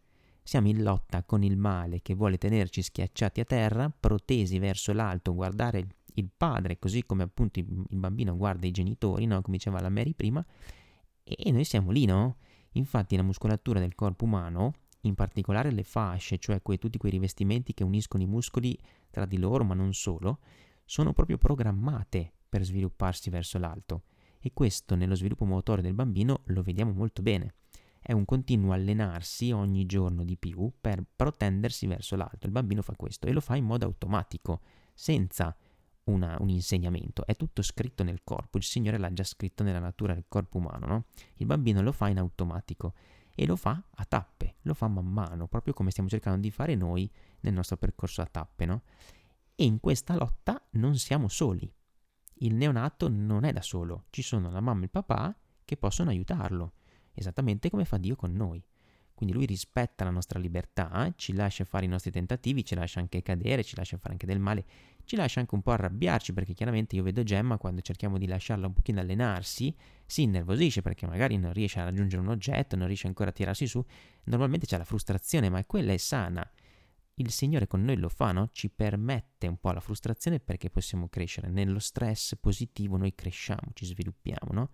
Siamo 0.42 0.68
in 0.68 0.82
lotta 0.82 1.24
con 1.24 1.42
il 1.42 1.56
male 1.56 2.00
che 2.00 2.14
vuole 2.14 2.38
tenerci 2.38 2.82
schiacciati 2.82 3.40
a 3.40 3.44
terra, 3.44 3.90
protesi 3.90 4.58
verso 4.58 4.92
l'alto, 4.92 5.34
guardare 5.34 5.86
il 6.14 6.30
padre, 6.34 6.78
così 6.78 7.04
come 7.04 7.22
appunto 7.22 7.58
il 7.58 7.66
bambino 7.88 8.36
guarda 8.36 8.66
i 8.66 8.70
genitori, 8.70 9.26
no? 9.26 9.40
come 9.42 9.56
diceva 9.56 9.80
la 9.80 9.90
Mary 9.90 10.14
prima, 10.14 10.44
e 11.22 11.50
noi 11.52 11.64
siamo 11.64 11.90
lì, 11.90 12.06
no? 12.06 12.36
Infatti 12.72 13.16
la 13.16 13.22
muscolatura 13.22 13.78
del 13.78 13.94
corpo 13.94 14.24
umano 14.24 14.72
in 15.08 15.14
particolare 15.14 15.70
le 15.70 15.82
fasce, 15.82 16.38
cioè 16.38 16.62
que- 16.62 16.78
tutti 16.78 16.98
quei 16.98 17.12
rivestimenti 17.12 17.74
che 17.74 17.84
uniscono 17.84 18.22
i 18.22 18.26
muscoli 18.26 18.78
tra 19.10 19.26
di 19.26 19.38
loro, 19.38 19.64
ma 19.64 19.74
non 19.74 19.92
solo, 19.92 20.38
sono 20.84 21.12
proprio 21.12 21.36
programmate 21.38 22.32
per 22.48 22.64
svilupparsi 22.64 23.30
verso 23.30 23.58
l'alto. 23.58 24.04
E 24.40 24.52
questo 24.52 24.94
nello 24.94 25.14
sviluppo 25.14 25.44
motore 25.44 25.82
del 25.82 25.94
bambino 25.94 26.42
lo 26.46 26.62
vediamo 26.62 26.92
molto 26.92 27.22
bene. 27.22 27.54
È 28.00 28.12
un 28.12 28.24
continuo 28.24 28.72
allenarsi 28.72 29.50
ogni 29.50 29.84
giorno 29.84 30.24
di 30.24 30.36
più 30.36 30.72
per 30.80 31.04
protendersi 31.14 31.86
verso 31.86 32.16
l'alto. 32.16 32.46
Il 32.46 32.52
bambino 32.52 32.80
fa 32.80 32.94
questo 32.96 33.26
e 33.26 33.32
lo 33.32 33.40
fa 33.40 33.56
in 33.56 33.64
modo 33.64 33.84
automatico, 33.84 34.60
senza 34.94 35.54
una, 36.04 36.36
un 36.40 36.48
insegnamento. 36.48 37.26
È 37.26 37.34
tutto 37.36 37.62
scritto 37.62 38.02
nel 38.02 38.20
corpo. 38.24 38.56
Il 38.56 38.64
Signore 38.64 38.98
l'ha 38.98 39.12
già 39.12 39.24
scritto 39.24 39.62
nella 39.62 39.78
natura 39.80 40.14
del 40.14 40.24
corpo 40.28 40.58
umano. 40.58 40.86
No? 40.86 41.04
Il 41.34 41.46
bambino 41.46 41.82
lo 41.82 41.92
fa 41.92 42.08
in 42.08 42.18
automatico 42.18 42.94
e 43.40 43.46
lo 43.46 43.54
fa 43.54 43.80
a 43.94 44.04
tappe, 44.04 44.56
lo 44.62 44.74
fa 44.74 44.88
man 44.88 45.06
mano, 45.06 45.46
proprio 45.46 45.72
come 45.72 45.92
stiamo 45.92 46.08
cercando 46.08 46.40
di 46.40 46.50
fare 46.50 46.74
noi 46.74 47.08
nel 47.42 47.52
nostro 47.52 47.76
percorso 47.76 48.20
a 48.20 48.26
tappe, 48.26 48.66
no? 48.66 48.82
E 49.54 49.62
in 49.62 49.78
questa 49.78 50.16
lotta 50.16 50.60
non 50.70 50.96
siamo 50.96 51.28
soli. 51.28 51.72
Il 52.40 52.56
neonato 52.56 53.08
non 53.08 53.44
è 53.44 53.52
da 53.52 53.62
solo, 53.62 54.06
ci 54.10 54.22
sono 54.22 54.50
la 54.50 54.58
mamma 54.58 54.80
e 54.80 54.84
il 54.84 54.90
papà 54.90 55.38
che 55.64 55.76
possono 55.76 56.10
aiutarlo, 56.10 56.72
esattamente 57.12 57.70
come 57.70 57.84
fa 57.84 57.96
Dio 57.96 58.16
con 58.16 58.32
noi. 58.32 58.60
Quindi 59.18 59.34
lui 59.34 59.46
rispetta 59.46 60.04
la 60.04 60.10
nostra 60.10 60.38
libertà, 60.38 61.12
ci 61.16 61.32
lascia 61.32 61.64
fare 61.64 61.84
i 61.84 61.88
nostri 61.88 62.12
tentativi, 62.12 62.64
ci 62.64 62.76
lascia 62.76 63.00
anche 63.00 63.20
cadere, 63.20 63.64
ci 63.64 63.74
lascia 63.74 63.96
fare 63.96 64.12
anche 64.12 64.26
del 64.26 64.38
male, 64.38 64.64
ci 65.06 65.16
lascia 65.16 65.40
anche 65.40 65.56
un 65.56 65.60
po' 65.60 65.72
arrabbiarci 65.72 66.32
perché 66.32 66.52
chiaramente 66.52 66.94
io 66.94 67.02
vedo 67.02 67.24
Gemma 67.24 67.58
quando 67.58 67.80
cerchiamo 67.80 68.16
di 68.16 68.28
lasciarla 68.28 68.68
un 68.68 68.74
pochino 68.74 69.00
allenarsi, 69.00 69.74
si 70.06 70.22
innervosisce 70.22 70.82
perché 70.82 71.08
magari 71.08 71.36
non 71.36 71.52
riesce 71.52 71.80
a 71.80 71.82
raggiungere 71.82 72.22
un 72.22 72.28
oggetto, 72.28 72.76
non 72.76 72.86
riesce 72.86 73.08
ancora 73.08 73.30
a 73.30 73.32
tirarsi 73.32 73.66
su, 73.66 73.84
normalmente 74.26 74.66
c'è 74.66 74.78
la 74.78 74.84
frustrazione, 74.84 75.48
ma 75.48 75.64
quella 75.64 75.92
è 75.92 75.96
sana. 75.96 76.48
Il 77.14 77.32
Signore 77.32 77.66
con 77.66 77.82
noi 77.82 77.96
lo 77.96 78.08
fa, 78.08 78.30
no? 78.30 78.50
Ci 78.52 78.70
permette 78.70 79.48
un 79.48 79.56
po' 79.56 79.72
la 79.72 79.80
frustrazione 79.80 80.38
perché 80.38 80.70
possiamo 80.70 81.08
crescere. 81.08 81.48
Nello 81.48 81.80
stress 81.80 82.36
positivo 82.38 82.96
noi 82.96 83.16
cresciamo, 83.16 83.72
ci 83.74 83.84
sviluppiamo, 83.84 84.52
no? 84.52 84.70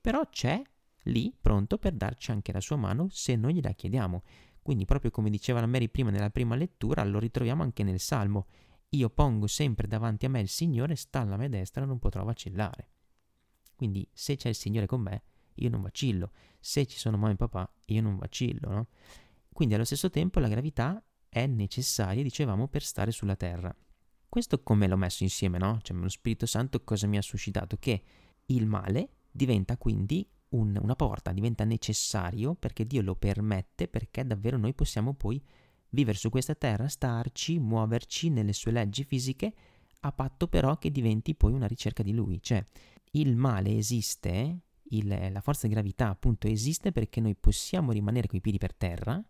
Però 0.00 0.28
c'è 0.28 0.60
lì 1.04 1.34
pronto 1.40 1.78
per 1.78 1.94
darci 1.94 2.30
anche 2.30 2.52
la 2.52 2.60
sua 2.60 2.76
mano 2.76 3.08
se 3.10 3.36
noi 3.36 3.54
gliela 3.54 3.72
chiediamo. 3.72 4.22
Quindi 4.62 4.84
proprio 4.84 5.10
come 5.10 5.30
diceva 5.30 5.60
la 5.60 5.66
Mary 5.66 5.88
prima 5.88 6.10
nella 6.10 6.30
prima 6.30 6.54
lettura, 6.54 7.02
lo 7.04 7.18
ritroviamo 7.18 7.62
anche 7.62 7.82
nel 7.82 8.00
Salmo. 8.00 8.46
Io 8.90 9.08
pongo 9.10 9.46
sempre 9.46 9.86
davanti 9.86 10.26
a 10.26 10.28
me 10.28 10.40
il 10.40 10.48
Signore, 10.48 10.94
sta 10.94 11.20
alla 11.20 11.36
mia 11.36 11.48
destra, 11.48 11.84
non 11.84 11.98
potrò 11.98 12.24
vacillare. 12.24 12.90
Quindi 13.74 14.06
se 14.12 14.36
c'è 14.36 14.48
il 14.48 14.54
Signore 14.54 14.86
con 14.86 15.00
me, 15.00 15.22
io 15.54 15.70
non 15.70 15.82
vacillo. 15.82 16.32
Se 16.58 16.86
ci 16.86 16.98
sono 16.98 17.16
mamma 17.16 17.32
e 17.32 17.36
papà, 17.36 17.72
io 17.86 18.02
non 18.02 18.16
vacillo, 18.16 18.70
no? 18.70 18.88
Quindi 19.52 19.74
allo 19.74 19.84
stesso 19.84 20.10
tempo 20.10 20.40
la 20.40 20.48
gravità 20.48 21.02
è 21.28 21.46
necessaria, 21.46 22.22
dicevamo, 22.22 22.68
per 22.68 22.82
stare 22.82 23.10
sulla 23.10 23.36
terra. 23.36 23.74
Questo 24.28 24.62
come 24.62 24.86
l'ho 24.86 24.96
messo 24.96 25.22
insieme, 25.22 25.58
no? 25.58 25.78
Cioè 25.82 25.96
lo 25.96 26.08
Spirito 26.08 26.46
Santo 26.46 26.82
cosa 26.84 27.06
mi 27.06 27.16
ha 27.16 27.22
suscitato? 27.22 27.76
Che 27.78 28.02
il 28.46 28.66
male 28.66 29.14
diventa 29.30 29.76
quindi 29.76 30.28
un, 30.50 30.78
una 30.80 30.96
porta, 30.96 31.32
diventa 31.32 31.64
necessario 31.64 32.54
perché 32.54 32.86
Dio 32.86 33.02
lo 33.02 33.14
permette, 33.14 33.88
perché 33.88 34.26
davvero 34.26 34.56
noi 34.56 34.74
possiamo 34.74 35.14
poi 35.14 35.42
vivere 35.90 36.16
su 36.16 36.30
questa 36.30 36.54
terra, 36.54 36.88
starci, 36.88 37.58
muoverci 37.58 38.30
nelle 38.30 38.52
sue 38.52 38.72
leggi 38.72 39.04
fisiche, 39.04 39.54
a 40.00 40.12
patto 40.12 40.48
però 40.48 40.78
che 40.78 40.90
diventi 40.90 41.34
poi 41.34 41.52
una 41.52 41.66
ricerca 41.66 42.02
di 42.02 42.12
Lui. 42.12 42.40
Cioè, 42.40 42.64
il 43.12 43.36
male 43.36 43.76
esiste, 43.76 44.60
il, 44.90 45.30
la 45.32 45.40
forza 45.40 45.66
di 45.66 45.72
gravità 45.72 46.08
appunto 46.08 46.46
esiste 46.46 46.92
perché 46.92 47.20
noi 47.20 47.34
possiamo 47.34 47.92
rimanere 47.92 48.28
coi 48.28 48.40
piedi 48.40 48.58
per 48.58 48.74
terra, 48.74 49.22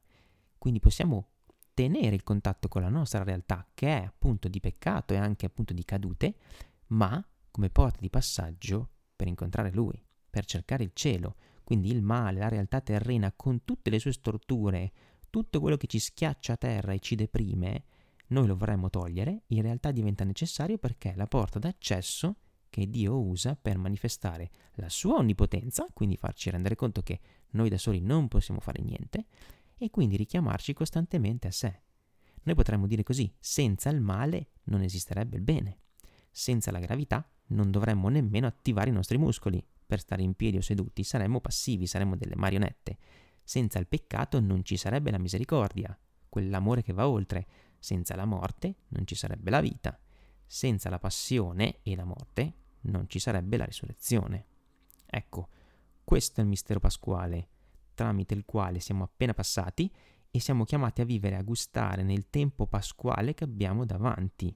quindi 0.57 0.81
possiamo 0.81 1.31
tenere 1.75 2.15
il 2.15 2.25
contatto 2.25 2.67
con 2.69 2.83
la 2.83 2.89
nostra 2.89 3.23
realtà 3.23 3.67
che 3.73 3.87
è 3.87 4.05
appunto 4.05 4.49
di 4.49 4.59
peccato 4.59 5.15
e 5.15 5.17
anche 5.17 5.47
appunto 5.47 5.73
di 5.73 5.85
cadute, 5.85 6.35
ma 6.89 7.25
come 7.51 7.71
porta 7.71 7.99
di 8.01 8.11
passaggio 8.11 8.91
per 9.15 9.29
incontrare 9.29 9.73
Lui 9.73 10.07
per 10.29 10.45
cercare 10.45 10.85
il 10.85 10.91
cielo, 10.95 11.37
quindi 11.65 11.91
il 11.91 12.03
male, 12.03 12.39
la 12.39 12.49
realtà 12.49 12.81
terrena 12.81 13.33
con 13.33 13.65
tutte 13.65 13.91
le 13.91 13.99
sue 13.99 14.13
storture, 14.13 14.93
tutto 15.31 15.61
quello 15.61 15.77
che 15.77 15.87
ci 15.87 15.99
schiaccia 15.99 16.55
a 16.55 16.57
terra 16.57 16.93
e 16.93 16.99
ci 16.99 17.15
deprime, 17.15 17.85
noi 18.29 18.47
lo 18.47 18.57
vorremmo 18.57 18.91
togliere, 18.91 19.43
in 19.49 19.63
realtà 19.63 19.91
diventa 19.91 20.25
necessario 20.25 20.79
perché 20.79 21.13
è 21.13 21.17
la 21.17 21.27
porta 21.27 21.59
d'accesso 21.59 22.37
che 22.71 22.89
Dio 22.89 23.19
usa 23.19 23.57
per 23.57 23.79
manifestare 23.79 24.51
la 24.75 24.89
sua 24.89 25.17
onnipotenza, 25.17 25.89
quindi 25.93 26.17
farci 26.17 26.51
rendere 26.51 26.75
conto 26.75 27.03
che 27.03 27.21
noi 27.51 27.69
da 27.69 27.79
soli 27.79 28.01
non 28.01 28.29
possiamo 28.29 28.61
fare 28.61 28.83
niente, 28.83 29.27
e 29.79 29.91
quindi 29.91 30.17
richiamarci 30.17 30.75
costantemente 30.75 31.49
a 31.49 31.53
sé. 31.53 31.83
Noi 32.43 32.55
potremmo 32.55 32.87
dire 32.87 33.03
così, 33.03 33.33
senza 33.39 33.89
il 33.91 34.01
male 34.01 34.51
non 34.65 34.83
esisterebbe 34.83 35.37
il 35.37 35.43
bene, 35.43 35.81
senza 36.31 36.71
la 36.71 36.81
gravità 36.81 37.27
non 37.49 37.71
dovremmo 37.71 38.09
nemmeno 38.09 38.47
attivare 38.47 38.91
i 38.91 38.93
nostri 38.93 39.19
muscoli, 39.19 39.65
per 39.89 40.01
stare 40.01 40.23
in 40.23 40.35
piedi 40.35 40.59
o 40.59 40.61
seduti 40.61 41.03
saremmo 41.03 41.41
passivi, 41.41 41.87
saremmo 41.87 42.15
delle 42.15 42.37
marionette. 42.37 42.99
Senza 43.43 43.79
il 43.79 43.87
peccato 43.87 44.39
non 44.39 44.63
ci 44.63 44.77
sarebbe 44.77 45.11
la 45.11 45.19
misericordia, 45.19 45.99
quell'amore 46.29 46.83
che 46.83 46.93
va 46.93 47.09
oltre. 47.09 47.47
Senza 47.79 48.15
la 48.15 48.27
morte 48.27 48.75
non 48.89 49.07
ci 49.07 49.15
sarebbe 49.15 49.51
la 49.51 49.61
vita. 49.61 49.99
Senza 50.45 50.91
la 50.91 50.99
passione 50.99 51.79
e 51.83 51.97
la 51.97 52.05
morte 52.05 52.53
non 52.83 53.09
ci 53.09 53.19
sarebbe 53.19 53.57
la 53.57 53.65
risurrezione. 53.65 54.47
Ecco, 55.07 55.49
questo 56.05 56.41
è 56.41 56.43
il 56.43 56.51
mistero 56.51 56.81
pasquale, 56.81 57.49
tramite 57.95 58.35
il 58.35 58.45
quale 58.45 58.81
siamo 58.81 59.05
appena 59.05 59.33
passati 59.33 59.91
e 60.31 60.39
siamo 60.41 60.65
chiamati 60.65 61.01
a 61.01 61.07
vivere 61.07 61.37
e 61.37 61.39
a 61.39 61.43
gustare 61.43 62.03
nel 62.03 62.29
tempo 62.29 62.67
pasquale 62.67 63.33
che 63.33 63.45
abbiamo 63.45 63.87
davanti. 63.87 64.55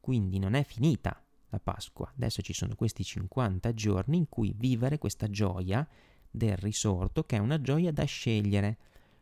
Quindi 0.00 0.38
non 0.38 0.54
è 0.54 0.64
finita, 0.64 1.22
la 1.50 1.60
Pasqua. 1.60 2.10
Adesso 2.14 2.42
ci 2.42 2.52
sono 2.52 2.74
questi 2.74 3.04
50 3.04 3.72
giorni 3.74 4.16
in 4.16 4.28
cui 4.28 4.54
vivere 4.56 4.98
questa 4.98 5.28
gioia 5.28 5.86
del 6.30 6.56
risorto, 6.56 7.24
che 7.24 7.36
è 7.36 7.40
una 7.40 7.60
gioia 7.60 7.92
da 7.92 8.04
scegliere, 8.04 8.78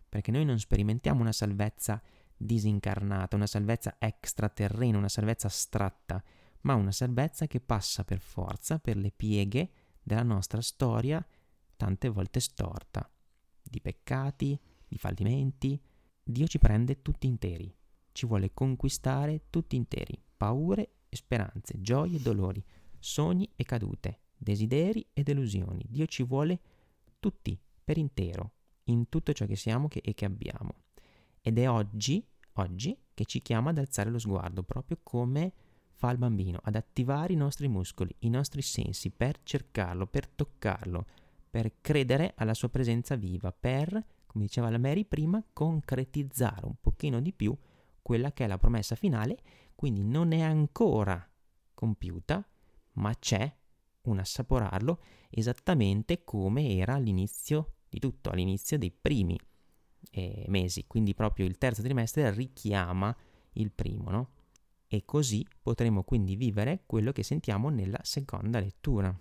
perché 0.08 0.30
noi 0.30 0.44
non 0.44 0.58
sperimentiamo 0.58 1.20
una 1.20 1.32
salvezza 1.32 2.00
disincarnata, 2.36 3.36
una 3.36 3.46
salvezza 3.46 3.96
extraterrena, 3.98 4.98
una 4.98 5.08
salvezza 5.08 5.48
astratta, 5.48 6.22
ma 6.62 6.74
una 6.74 6.92
salvezza 6.92 7.46
che 7.46 7.60
passa 7.60 8.04
per 8.04 8.20
forza 8.20 8.78
per 8.78 8.96
le 8.96 9.10
pieghe 9.10 9.70
della 10.02 10.22
nostra 10.22 10.60
storia 10.60 11.24
tante 11.76 12.08
volte 12.08 12.40
storta, 12.40 13.10
di 13.62 13.80
peccati, 13.80 14.58
di 14.86 14.98
fallimenti. 14.98 15.80
Dio 16.22 16.46
ci 16.46 16.58
prende 16.58 17.00
tutti 17.00 17.26
interi, 17.26 17.74
ci 18.12 18.26
vuole 18.26 18.52
conquistare 18.52 19.44
tutti 19.48 19.76
interi, 19.76 20.20
paure 20.36 20.97
e 21.08 21.16
speranze, 21.16 21.80
gioie 21.80 22.16
e 22.16 22.20
dolori, 22.20 22.62
sogni 22.98 23.50
e 23.56 23.64
cadute, 23.64 24.20
desideri 24.36 25.06
e 25.12 25.22
delusioni. 25.22 25.84
Dio 25.88 26.06
ci 26.06 26.22
vuole 26.22 26.60
tutti, 27.18 27.58
per 27.84 27.98
intero, 27.98 28.52
in 28.84 29.08
tutto 29.08 29.32
ciò 29.32 29.46
che 29.46 29.56
siamo 29.56 29.88
e 29.90 30.14
che 30.14 30.24
abbiamo. 30.24 30.82
Ed 31.40 31.58
è 31.58 31.68
oggi, 31.68 32.24
oggi, 32.54 32.96
che 33.14 33.24
ci 33.24 33.40
chiama 33.40 33.70
ad 33.70 33.78
alzare 33.78 34.10
lo 34.10 34.18
sguardo, 34.18 34.62
proprio 34.62 34.98
come 35.02 35.52
fa 35.92 36.10
il 36.10 36.18
bambino, 36.18 36.60
ad 36.62 36.76
attivare 36.76 37.32
i 37.32 37.36
nostri 37.36 37.66
muscoli, 37.68 38.14
i 38.20 38.28
nostri 38.28 38.62
sensi, 38.62 39.10
per 39.10 39.40
cercarlo, 39.42 40.06
per 40.06 40.28
toccarlo, 40.28 41.06
per 41.50 41.80
credere 41.80 42.34
alla 42.36 42.54
sua 42.54 42.68
presenza 42.68 43.16
viva, 43.16 43.52
per, 43.52 44.04
come 44.26 44.44
diceva 44.44 44.70
la 44.70 44.78
Mary 44.78 45.04
prima, 45.04 45.42
concretizzare 45.52 46.66
un 46.66 46.74
pochino 46.80 47.20
di 47.20 47.32
più 47.32 47.56
quella 48.08 48.32
che 48.32 48.44
è 48.44 48.46
la 48.46 48.56
promessa 48.56 48.94
finale, 48.94 49.36
quindi 49.74 50.02
non 50.02 50.32
è 50.32 50.40
ancora 50.40 51.30
compiuta, 51.74 52.42
ma 52.92 53.14
c'è 53.18 53.54
un 54.04 54.18
assaporarlo 54.18 55.02
esattamente 55.28 56.24
come 56.24 56.74
era 56.74 56.94
all'inizio 56.94 57.74
di 57.86 57.98
tutto, 57.98 58.30
all'inizio 58.30 58.78
dei 58.78 58.90
primi 58.90 59.38
eh, 60.10 60.46
mesi, 60.48 60.86
quindi 60.86 61.12
proprio 61.12 61.44
il 61.44 61.58
terzo 61.58 61.82
trimestre 61.82 62.30
richiama 62.30 63.14
il 63.52 63.72
primo, 63.72 64.08
no? 64.08 64.30
E 64.86 65.04
così 65.04 65.46
potremo 65.60 66.02
quindi 66.02 66.34
vivere 66.34 66.84
quello 66.86 67.12
che 67.12 67.22
sentiamo 67.22 67.68
nella 67.68 68.00
seconda 68.04 68.60
lettura. 68.60 69.14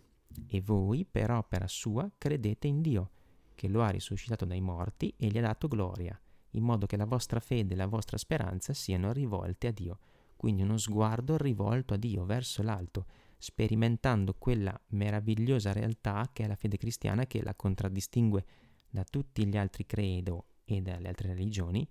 E 0.47 0.61
voi, 0.61 1.03
per 1.03 1.31
opera 1.31 1.67
sua, 1.67 2.09
credete 2.17 2.67
in 2.67 2.79
Dio, 2.81 3.09
che 3.53 3.67
lo 3.67 3.83
ha 3.83 3.89
risuscitato 3.89 4.45
dai 4.45 4.61
morti 4.61 5.13
e 5.17 5.27
gli 5.27 5.37
ha 5.39 5.41
dato 5.41 5.67
gloria, 5.67 6.17
in 6.57 6.63
modo 6.63 6.85
che 6.85 6.97
la 6.97 7.05
vostra 7.05 7.39
fede 7.39 7.73
e 7.73 7.77
la 7.77 7.87
vostra 7.87 8.17
speranza 8.17 8.73
siano 8.73 9.11
rivolte 9.11 9.67
a 9.67 9.71
Dio. 9.71 9.99
Quindi 10.35 10.61
uno 10.61 10.77
sguardo 10.77 11.37
rivolto 11.37 11.93
a 11.93 11.97
Dio, 11.97 12.25
verso 12.25 12.61
l'alto, 12.61 13.05
sperimentando 13.37 14.33
quella 14.33 14.79
meravigliosa 14.89 15.71
realtà 15.71 16.29
che 16.33 16.43
è 16.43 16.47
la 16.47 16.55
fede 16.55 16.77
cristiana 16.77 17.25
che 17.25 17.43
la 17.43 17.55
contraddistingue 17.55 18.45
da 18.89 19.03
tutti 19.03 19.45
gli 19.45 19.57
altri 19.57 19.85
credo 19.85 20.47
e 20.65 20.81
dalle 20.81 21.07
altre 21.07 21.29
religioni, 21.29 21.87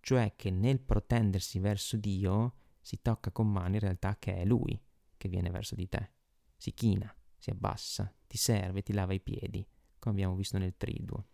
cioè 0.00 0.34
che 0.36 0.50
nel 0.50 0.80
protendersi 0.80 1.58
verso 1.58 1.96
Dio 1.96 2.54
si 2.80 3.00
tocca 3.00 3.30
con 3.30 3.50
mano 3.50 3.74
in 3.74 3.80
realtà 3.80 4.16
che 4.18 4.36
è 4.36 4.44
Lui 4.44 4.78
che 5.16 5.28
viene 5.28 5.50
verso 5.50 5.74
di 5.74 5.88
te, 5.88 6.10
si 6.56 6.72
china, 6.74 7.14
si 7.38 7.50
abbassa, 7.50 8.12
ti 8.26 8.36
serve, 8.36 8.82
ti 8.82 8.92
lava 8.92 9.12
i 9.14 9.20
piedi, 9.20 9.66
come 9.98 10.14
abbiamo 10.14 10.34
visto 10.34 10.58
nel 10.58 10.76
triduo. 10.76 11.26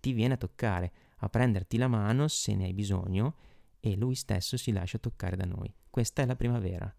Ti 0.00 0.12
viene 0.12 0.34
a 0.34 0.36
toccare, 0.36 0.92
a 1.24 1.28
prenderti 1.28 1.76
la 1.76 1.88
mano 1.88 2.26
se 2.26 2.54
ne 2.54 2.64
hai 2.64 2.72
bisogno 2.72 3.36
e 3.78 3.94
lui 3.96 4.16
stesso 4.16 4.56
si 4.56 4.72
lascia 4.72 4.98
toccare 4.98 5.36
da 5.36 5.44
noi. 5.44 5.72
Questa 5.88 6.22
è 6.22 6.26
la 6.26 6.34
primavera, 6.34 6.92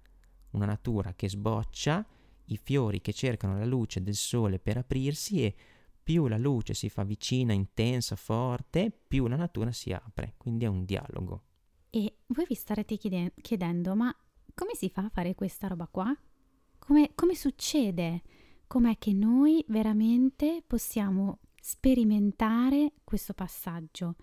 una 0.51 0.65
natura 0.65 1.13
che 1.13 1.30
sboccia, 1.30 2.06
i 2.46 2.58
fiori 2.58 3.01
che 3.01 3.12
cercano 3.12 3.58
la 3.58 3.65
luce 3.65 4.01
del 4.01 4.15
sole 4.15 4.60
per 4.60 4.77
aprirsi 4.77 5.44
e 5.44 5.56
più 6.01 6.27
la 6.27 6.38
luce 6.38 6.74
si 6.74 6.89
fa 6.89 7.03
vicina, 7.03 7.53
intensa, 7.53 8.15
forte, 8.15 8.92
più 8.92 9.27
la 9.27 9.36
natura 9.36 9.72
si 9.72 9.92
apre. 9.92 10.36
Quindi 10.38 10.65
è 10.65 10.68
un 10.68 10.86
dialogo. 10.86 11.44
E 11.89 12.20
voi 12.27 12.46
vi 12.48 12.56
starete 12.56 12.98
chiedendo, 12.98 13.96
ma 13.96 14.15
come 14.53 14.74
si 14.74 14.89
fa 14.89 15.03
a 15.03 15.10
fare 15.10 15.36
questa 15.36 15.68
roba 15.68 15.88
qua? 15.88 16.15
Come, 16.80 17.12
come 17.13 17.36
succede? 17.36 18.22
Com'è 18.68 18.98
che 18.98 19.13
noi 19.13 19.63
veramente 19.68 20.63
possiamo 20.65 21.39
sperimentare 21.65 22.91
questo 23.05 23.34
passaggio? 23.34 24.17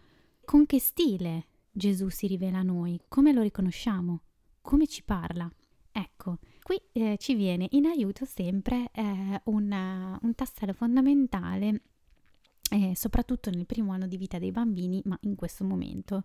Con 0.44 0.66
che 0.66 0.78
stile 0.78 1.47
Gesù 1.70 2.11
si 2.11 2.26
rivela 2.26 2.59
a 2.59 2.62
noi? 2.62 3.00
Come 3.09 3.33
lo 3.33 3.40
riconosciamo? 3.40 4.20
Come 4.61 4.87
ci 4.87 5.03
parla? 5.03 5.50
Ecco, 5.90 6.37
qui 6.62 6.79
eh, 6.92 7.16
ci 7.18 7.35
viene 7.35 7.66
in 7.70 7.87
aiuto 7.87 8.26
sempre 8.26 8.90
eh, 8.92 9.40
un, 9.44 10.18
un 10.20 10.35
tassello 10.35 10.74
fondamentale 10.74 11.81
eh, 12.72 12.94
soprattutto 12.94 13.48
nel 13.48 13.64
primo 13.64 13.92
anno 13.92 14.07
di 14.07 14.18
vita 14.18 14.38
dei 14.38 14.53
bambini, 14.53 15.00
ma 15.07 15.18
in 15.22 15.35
questo 15.35 15.64
momento, 15.64 16.22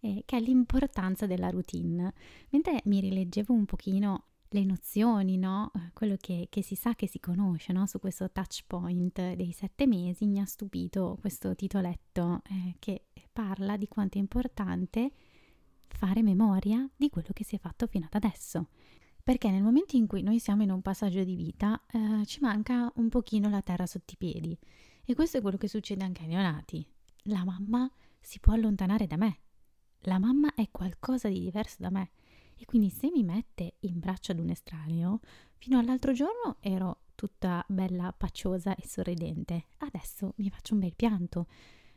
eh, 0.00 0.22
che 0.24 0.38
è 0.38 0.40
l'importanza 0.40 1.26
della 1.26 1.50
routine. 1.50 2.14
Mentre 2.50 2.80
mi 2.86 3.00
rileggevo 3.00 3.52
un 3.52 3.66
pochino 3.66 4.28
le 4.54 4.64
nozioni, 4.64 5.36
no? 5.36 5.72
Quello 5.92 6.14
che, 6.16 6.46
che, 6.48 6.62
si 6.62 6.76
sa 6.76 6.94
che 6.94 7.08
si 7.08 7.18
conosce 7.18 7.72
no? 7.72 7.86
su 7.86 7.98
questo 7.98 8.30
touch 8.30 8.62
point 8.66 9.34
dei 9.34 9.50
sette 9.50 9.86
mesi, 9.86 10.26
mi 10.26 10.40
ha 10.40 10.46
stupito 10.46 11.18
questo 11.20 11.56
titoletto 11.56 12.40
eh, 12.48 12.76
che 12.78 13.06
parla 13.32 13.76
di 13.76 13.88
quanto 13.88 14.16
è 14.16 14.20
importante 14.20 15.10
fare 15.88 16.22
memoria 16.22 16.88
di 16.96 17.10
quello 17.10 17.28
che 17.32 17.44
si 17.44 17.56
è 17.56 17.58
fatto 17.58 17.88
fino 17.88 18.06
ad 18.08 18.14
adesso. 18.14 18.68
Perché 19.22 19.50
nel 19.50 19.62
momento 19.62 19.96
in 19.96 20.06
cui 20.06 20.22
noi 20.22 20.38
siamo 20.38 20.62
in 20.62 20.70
un 20.70 20.82
passaggio 20.82 21.24
di 21.24 21.34
vita 21.34 21.82
eh, 21.90 22.24
ci 22.24 22.38
manca 22.40 22.92
un 22.96 23.08
pochino 23.08 23.48
la 23.48 23.62
terra 23.62 23.86
sotto 23.86 24.12
i 24.12 24.16
piedi 24.16 24.56
e 25.04 25.14
questo 25.14 25.38
è 25.38 25.40
quello 25.40 25.56
che 25.56 25.68
succede 25.68 26.04
anche 26.04 26.22
ai 26.22 26.28
neonati. 26.28 26.86
La 27.24 27.44
mamma 27.44 27.90
si 28.20 28.38
può 28.38 28.52
allontanare 28.52 29.06
da 29.06 29.16
me. 29.16 29.38
La 30.00 30.18
mamma 30.18 30.54
è 30.54 30.68
qualcosa 30.70 31.28
di 31.28 31.40
diverso 31.40 31.76
da 31.80 31.90
me. 31.90 32.10
E 32.56 32.64
quindi 32.64 32.90
se 32.90 33.10
mi 33.10 33.22
mette 33.22 33.74
in 33.80 33.98
braccio 33.98 34.32
ad 34.32 34.38
un 34.38 34.50
estraneo, 34.50 35.20
fino 35.56 35.78
all'altro 35.78 36.12
giorno 36.12 36.56
ero 36.60 36.98
tutta 37.14 37.64
bella, 37.68 38.12
pacciosa 38.16 38.74
e 38.74 38.86
sorridente. 38.86 39.66
Adesso 39.78 40.34
mi 40.36 40.50
faccio 40.50 40.74
un 40.74 40.80
bel 40.80 40.94
pianto 40.94 41.46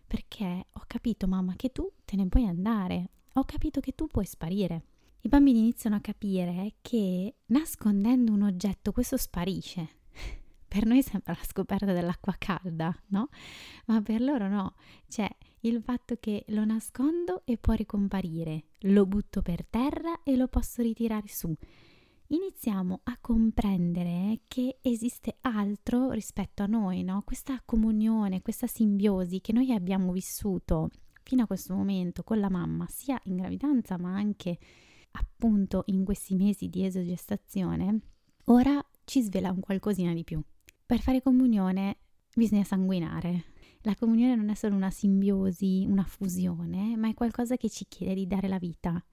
perché 0.05 0.67
ho 0.71 0.83
capito, 0.87 1.27
mamma, 1.27 1.55
che 1.55 1.71
tu 1.71 1.91
te 2.05 2.15
ne 2.15 2.27
puoi 2.27 2.45
andare. 2.45 3.09
Ho 3.33 3.43
capito 3.43 3.79
che 3.81 3.93
tu 3.93 4.07
puoi 4.07 4.25
sparire. 4.25 4.83
I 5.21 5.27
bambini 5.27 5.59
iniziano 5.59 5.97
a 5.97 6.01
capire 6.01 6.75
che 6.81 7.35
nascondendo 7.47 8.31
un 8.31 8.43
oggetto 8.43 8.91
questo 8.91 9.17
sparisce. 9.17 9.89
Per 10.67 10.85
noi 10.85 11.01
sembra 11.01 11.33
la 11.33 11.45
scoperta 11.45 11.93
dell'acqua 11.93 12.35
calda, 12.37 12.95
no? 13.07 13.29
Ma 13.85 14.01
per 14.01 14.21
loro 14.21 14.47
no. 14.49 14.75
C'è 15.07 15.27
il 15.61 15.81
fatto 15.81 16.17
che 16.19 16.43
lo 16.49 16.65
nascondo 16.65 17.43
e 17.45 17.57
può 17.57 17.73
ricomparire, 17.73 18.65
lo 18.81 19.05
butto 19.05 19.41
per 19.41 19.65
terra 19.65 20.23
e 20.23 20.35
lo 20.35 20.47
posso 20.47 20.81
ritirare 20.81 21.27
su. 21.27 21.55
Iniziamo 22.29 22.99
a 23.03 23.17
comprendere 23.21 24.41
che 24.49 24.79
esiste 24.81 25.37
altro 25.41 26.11
rispetto 26.11 26.61
a 26.61 26.65
noi, 26.65 27.03
no? 27.03 27.21
Questa 27.23 27.61
comunione, 27.63 28.41
questa 28.41 28.67
simbiosi 28.67 29.39
che 29.39 29.53
noi 29.53 29.71
abbiamo 29.71 30.11
vissuto 30.11 30.89
fino 31.23 31.43
a 31.43 31.47
questo 31.47 31.73
momento 31.73 32.23
con 32.23 32.39
la 32.39 32.49
mamma, 32.49 32.85
sia 32.89 33.19
in 33.23 33.37
gravidanza 33.37 33.97
ma 33.97 34.13
anche 34.13 34.57
appunto 35.11 35.83
in 35.87 36.03
questi 36.03 36.35
mesi 36.35 36.67
di 36.67 36.85
esogestazione, 36.85 37.99
ora 38.45 38.85
ci 39.05 39.21
svela 39.21 39.51
un 39.51 39.61
qualcosina 39.61 40.13
di 40.13 40.23
più. 40.23 40.41
Per 40.87 41.01
fare 41.01 41.21
comunione 41.21 41.97
bisogna 42.33 42.63
sanguinare. 42.63 43.47
La 43.81 43.93
comunione 43.93 44.35
non 44.35 44.47
è 44.47 44.53
solo 44.53 44.73
una 44.73 44.89
simbiosi, 44.89 45.83
una 45.85 46.05
fusione, 46.05 46.95
ma 46.95 47.09
è 47.09 47.13
qualcosa 47.13 47.57
che 47.57 47.69
ci 47.69 47.87
chiede 47.89 48.13
di 48.13 48.25
dare 48.25 48.47
la 48.47 48.57
vita. 48.57 49.05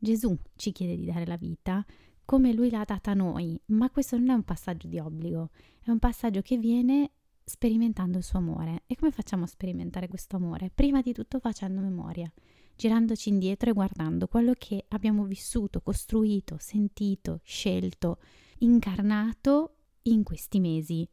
Gesù 0.00 0.36
ci 0.56 0.72
chiede 0.72 0.96
di 0.96 1.04
dare 1.04 1.24
la 1.24 1.36
vita 1.36 1.86
come 2.24 2.52
lui 2.52 2.70
l'ha 2.70 2.82
data 2.84 3.12
a 3.12 3.14
noi, 3.14 3.56
ma 3.66 3.88
questo 3.90 4.18
non 4.18 4.30
è 4.30 4.32
un 4.32 4.42
passaggio 4.42 4.88
di 4.88 4.98
obbligo, 4.98 5.50
è 5.84 5.90
un 5.90 6.00
passaggio 6.00 6.42
che 6.42 6.58
viene 6.58 7.12
sperimentando 7.44 8.18
il 8.18 8.24
suo 8.24 8.40
amore. 8.40 8.82
E 8.88 8.96
come 8.96 9.12
facciamo 9.12 9.44
a 9.44 9.46
sperimentare 9.46 10.08
questo 10.08 10.34
amore? 10.34 10.72
Prima 10.74 11.02
di 11.02 11.12
tutto 11.12 11.38
facendo 11.38 11.80
memoria 11.80 12.28
girandoci 12.74 13.28
indietro 13.28 13.70
e 13.70 13.74
guardando 13.74 14.26
quello 14.26 14.54
che 14.58 14.86
abbiamo 14.88 15.22
vissuto, 15.22 15.82
costruito, 15.82 16.56
sentito, 16.58 17.38
scelto, 17.44 18.18
incarnato 18.58 19.76
in 20.04 20.22
questi 20.22 20.60
mesi. 20.60 21.08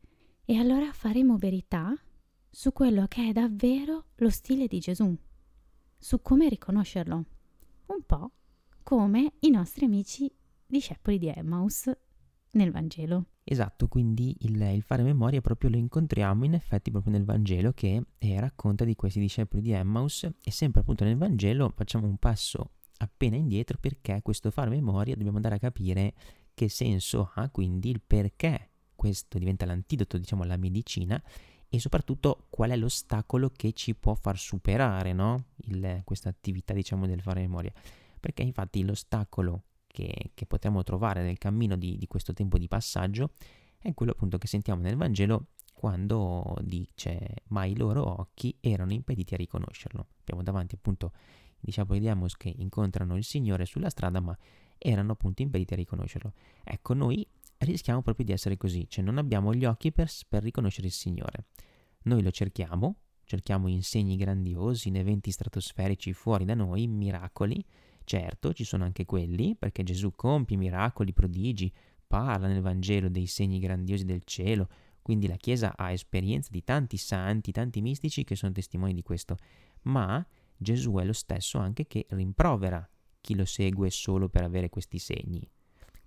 E 0.45 0.55
allora 0.55 0.91
faremo 0.91 1.37
verità 1.37 1.93
su 2.49 2.71
quello 2.73 3.05
che 3.07 3.29
è 3.29 3.31
davvero 3.31 4.05
lo 4.15 4.29
stile 4.29 4.67
di 4.67 4.79
Gesù, 4.79 5.15
su 5.97 6.21
come 6.21 6.49
riconoscerlo. 6.49 7.25
Un 7.85 8.03
po' 8.05 8.31
come 8.83 9.33
i 9.41 9.49
nostri 9.49 9.85
amici 9.85 10.31
discepoli 10.65 11.17
di 11.17 11.27
Emmaus 11.27 11.91
nel 12.51 12.71
Vangelo. 12.71 13.25
Esatto, 13.43 13.87
quindi 13.87 14.35
il, 14.41 14.61
il, 14.61 14.81
fare 14.83 15.01
memoria 15.01 15.41
proprio 15.41 15.71
lo 15.71 15.77
incontriamo 15.77 16.45
in 16.45 16.53
effetti 16.53 16.91
proprio 16.91 17.13
nel 17.13 17.25
Vangelo 17.25 17.71
che 17.73 18.03
eh, 18.17 18.39
racconta 18.39 18.85
di 18.85 18.95
questi 18.95 19.19
discepoli 19.19 19.61
di 19.61 19.71
Emmaus 19.71 20.23
e 20.43 20.51
sempre 20.51 20.81
appunto 20.81 21.03
nel 21.03 21.17
Vangelo 21.17 21.71
facciamo 21.75 22.05
un 22.05 22.17
passo 22.17 22.73
appena 22.97 23.35
indietro 23.35 23.77
perché 23.79 24.21
questo 24.21 24.51
fare 24.51 24.69
memoria 24.69 25.15
dobbiamo 25.15 25.37
andare 25.37 25.55
a 25.55 25.59
capire 25.59 26.13
che 26.53 26.69
senso 26.69 27.31
ha 27.33 27.49
quindi 27.49 27.89
il 27.89 28.01
perché 28.05 28.69
questo 28.99 29.37
diventa 29.37 29.65
l'antidoto 29.65 30.17
diciamo 30.17 30.43
alla 30.43 30.57
medicina 30.57 31.23
e 31.69 31.79
soprattutto 31.79 32.47
qual 32.49 32.71
è 32.71 32.75
l'ostacolo 32.75 33.49
che 33.49 33.71
ci 33.71 33.95
può 33.95 34.13
far 34.13 34.37
superare 34.37 35.13
no? 35.13 35.45
questa 36.03 36.27
attività 36.27 36.73
diciamo 36.73 37.07
del 37.07 37.21
fare 37.21 37.39
memoria 37.39 37.71
perché 38.19 38.41
infatti 38.41 38.83
l'ostacolo 38.83 39.63
che, 39.87 40.31
che 40.33 40.45
potremmo 40.45 40.83
trovare 40.83 41.23
nel 41.23 41.37
cammino 41.37 41.77
di, 41.77 41.97
di 41.97 42.07
questo 42.07 42.33
tempo 42.33 42.57
di 42.57 42.67
passaggio 42.67 43.31
è 43.77 43.93
quello 43.93 44.11
appunto 44.11 44.37
che 44.37 44.47
sentiamo 44.47 44.81
nel 44.81 44.97
Vangelo 44.97 45.51
quando 45.73 46.57
dice 46.61 47.35
ma 47.47 47.63
i 47.63 47.77
loro 47.77 48.19
occhi 48.19 48.53
erano 48.59 48.91
impediti 48.91 49.33
a 49.33 49.37
riconoscerlo. 49.37 50.07
Abbiamo 50.19 50.43
davanti 50.43 50.75
appunto 50.75 51.13
i 51.59 51.61
discepoli 51.61 52.01
che 52.35 52.53
incontrano 52.57 53.15
il 53.15 53.23
Signore 53.23 53.65
sulla 53.65 53.89
strada 53.89 54.19
ma 54.19 54.37
erano 54.77 55.13
appunto 55.13 55.41
impediti 55.41 55.73
a 55.73 55.77
riconoscerlo. 55.77 56.33
Ecco, 56.65 56.93
noi 56.93 57.25
rischiamo 57.59 58.01
proprio 58.01 58.25
di 58.25 58.31
essere 58.31 58.57
così, 58.57 58.87
cioè 58.89 59.03
non 59.03 59.17
abbiamo 59.17 59.53
gli 59.53 59.65
occhi 59.65 59.91
per, 59.91 60.09
per 60.27 60.43
riconoscere 60.43 60.87
il 60.87 60.93
Signore. 60.93 61.45
Noi 62.03 62.21
lo 62.23 62.31
cerchiamo, 62.31 62.97
cerchiamo 63.23 63.67
in 63.67 63.83
segni 63.83 64.15
grandiosi, 64.15 64.87
in 64.87 64.97
eventi 64.97 65.31
stratosferici 65.31 66.13
fuori 66.13 66.45
da 66.45 66.53
noi, 66.55 66.87
miracoli, 66.87 67.63
Certo, 68.09 68.53
ci 68.53 68.63
sono 68.63 68.85
anche 68.85 69.05
quelli, 69.05 69.55
perché 69.55 69.83
Gesù 69.83 70.15
compie 70.15 70.57
miracoli, 70.57 71.13
prodigi, 71.13 71.71
parla 72.07 72.47
nel 72.47 72.59
Vangelo 72.59 73.07
dei 73.07 73.27
segni 73.27 73.59
grandiosi 73.59 74.03
del 74.03 74.23
cielo, 74.23 74.67
quindi 75.03 75.27
la 75.27 75.35
Chiesa 75.35 75.77
ha 75.77 75.91
esperienza 75.91 76.49
di 76.51 76.63
tanti 76.63 76.97
santi, 76.97 77.51
tanti 77.51 77.81
mistici 77.81 78.23
che 78.23 78.35
sono 78.35 78.51
testimoni 78.51 78.95
di 78.95 79.03
questo, 79.03 79.37
ma 79.83 80.25
Gesù 80.57 80.95
è 80.95 81.05
lo 81.05 81.13
stesso 81.13 81.59
anche 81.59 81.85
che 81.85 82.07
rimprovera 82.09 82.83
chi 83.21 83.35
lo 83.35 83.45
segue 83.45 83.91
solo 83.91 84.27
per 84.27 84.41
avere 84.41 84.69
questi 84.69 84.97
segni. 84.97 85.47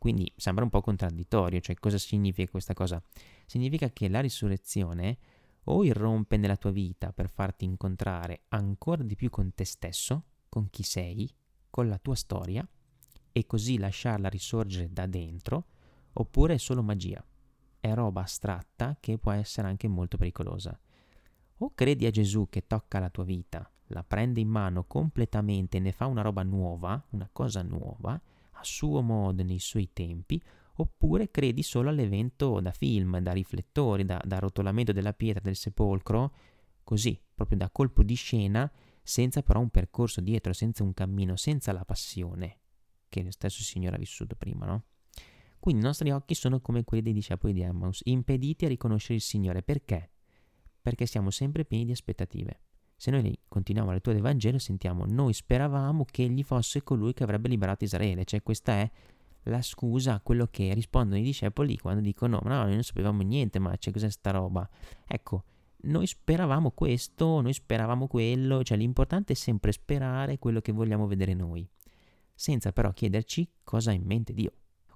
Quindi 0.02 0.32
sembra 0.34 0.64
un 0.64 0.70
po' 0.70 0.80
contraddittorio, 0.80 1.60
cioè 1.60 1.76
cosa 1.76 1.96
significa 1.96 2.50
questa 2.50 2.74
cosa? 2.74 3.00
Significa 3.46 3.88
che 3.90 4.08
la 4.08 4.18
risurrezione 4.18 5.16
o 5.66 5.84
irrompe 5.84 6.36
nella 6.36 6.56
tua 6.56 6.72
vita 6.72 7.12
per 7.12 7.30
farti 7.30 7.64
incontrare 7.64 8.46
ancora 8.48 9.04
di 9.04 9.14
più 9.14 9.30
con 9.30 9.54
te 9.54 9.64
stesso, 9.64 10.24
con 10.48 10.70
chi 10.70 10.82
sei, 10.82 11.32
con 11.70 11.86
la 11.86 11.98
tua 11.98 12.16
storia 12.16 12.68
e 13.30 13.46
così 13.46 13.78
lasciarla 13.78 14.28
risorgere 14.28 14.92
da 14.92 15.06
dentro, 15.06 15.66
oppure 16.14 16.54
è 16.54 16.58
solo 16.58 16.82
magia. 16.82 17.24
È 17.78 17.94
roba 17.94 18.22
astratta 18.22 18.96
che 18.98 19.18
può 19.18 19.30
essere 19.30 19.68
anche 19.68 19.86
molto 19.86 20.16
pericolosa. 20.16 20.76
O 21.58 21.74
credi 21.76 22.06
a 22.06 22.10
Gesù 22.10 22.48
che 22.50 22.66
tocca 22.66 22.98
la 22.98 23.08
tua 23.08 23.22
vita, 23.22 23.70
la 23.86 24.02
prende 24.02 24.40
in 24.40 24.48
mano 24.48 24.82
completamente 24.82 25.76
e 25.76 25.80
ne 25.80 25.92
fa 25.92 26.06
una 26.06 26.22
roba 26.22 26.42
nuova, 26.42 27.00
una 27.10 27.28
cosa 27.30 27.62
nuova, 27.62 28.20
suo 28.64 29.00
modo, 29.02 29.42
nei 29.42 29.58
suoi 29.58 29.90
tempi, 29.92 30.42
oppure 30.76 31.30
credi 31.30 31.62
solo 31.62 31.90
all'evento 31.90 32.60
da 32.60 32.72
film, 32.72 33.18
da 33.18 33.32
riflettori, 33.32 34.04
da, 34.04 34.20
da 34.24 34.38
rotolamento 34.38 34.92
della 34.92 35.12
pietra 35.12 35.40
del 35.42 35.56
sepolcro, 35.56 36.34
così, 36.82 37.20
proprio 37.34 37.58
da 37.58 37.70
colpo 37.70 38.02
di 38.02 38.14
scena, 38.14 38.70
senza 39.02 39.42
però 39.42 39.60
un 39.60 39.70
percorso 39.70 40.20
dietro, 40.20 40.52
senza 40.52 40.82
un 40.82 40.94
cammino, 40.94 41.36
senza 41.36 41.72
la 41.72 41.84
passione 41.84 42.58
che 43.12 43.22
lo 43.22 43.30
stesso 43.30 43.62
Signore 43.62 43.96
ha 43.96 43.98
vissuto 43.98 44.34
prima, 44.36 44.64
no? 44.64 44.84
Quindi 45.60 45.82
i 45.82 45.84
nostri 45.84 46.10
occhi 46.10 46.34
sono 46.34 46.60
come 46.60 46.82
quelli 46.82 47.02
dei 47.02 47.12
discepoli 47.12 47.52
di 47.52 47.60
Emmaus, 47.60 48.00
impediti 48.04 48.64
a 48.64 48.68
riconoscere 48.68 49.14
il 49.14 49.20
Signore. 49.20 49.62
Perché? 49.62 50.10
Perché 50.80 51.06
siamo 51.06 51.30
sempre 51.30 51.64
pieni 51.64 51.84
di 51.84 51.92
aspettative. 51.92 52.60
Se 53.02 53.10
noi 53.10 53.36
continuiamo 53.48 53.90
la 53.90 53.96
lettura 53.96 54.14
del 54.14 54.22
Vangelo 54.22 54.60
sentiamo 54.60 55.04
noi 55.04 55.32
speravamo 55.32 56.04
che 56.08 56.22
egli 56.22 56.44
fosse 56.44 56.84
colui 56.84 57.12
che 57.12 57.24
avrebbe 57.24 57.48
liberato 57.48 57.82
Israele, 57.82 58.24
cioè 58.24 58.44
questa 58.44 58.74
è 58.74 58.88
la 59.46 59.60
scusa 59.60 60.14
a 60.14 60.20
quello 60.20 60.46
che 60.48 60.72
rispondono 60.72 61.18
i 61.18 61.24
discepoli 61.24 61.76
quando 61.78 62.00
dicono 62.00 62.38
no, 62.44 62.62
noi 62.62 62.74
non 62.74 62.84
sapevamo 62.84 63.22
niente, 63.22 63.58
ma 63.58 63.76
c'è 63.76 63.90
cos'è 63.90 64.08
sta 64.08 64.30
roba? 64.30 64.70
Ecco, 65.04 65.42
noi 65.78 66.06
speravamo 66.06 66.70
questo, 66.70 67.40
noi 67.40 67.52
speravamo 67.52 68.06
quello, 68.06 68.62
cioè 68.62 68.78
l'importante 68.78 69.32
è 69.32 69.36
sempre 69.36 69.72
sperare 69.72 70.38
quello 70.38 70.60
che 70.60 70.70
vogliamo 70.70 71.08
vedere 71.08 71.34
noi, 71.34 71.68
senza 72.32 72.70
però 72.70 72.92
chiederci 72.92 73.50
cosa 73.64 73.90
ha 73.90 73.94
in 73.94 74.04
mente 74.04 74.32
Dio. 74.32 74.52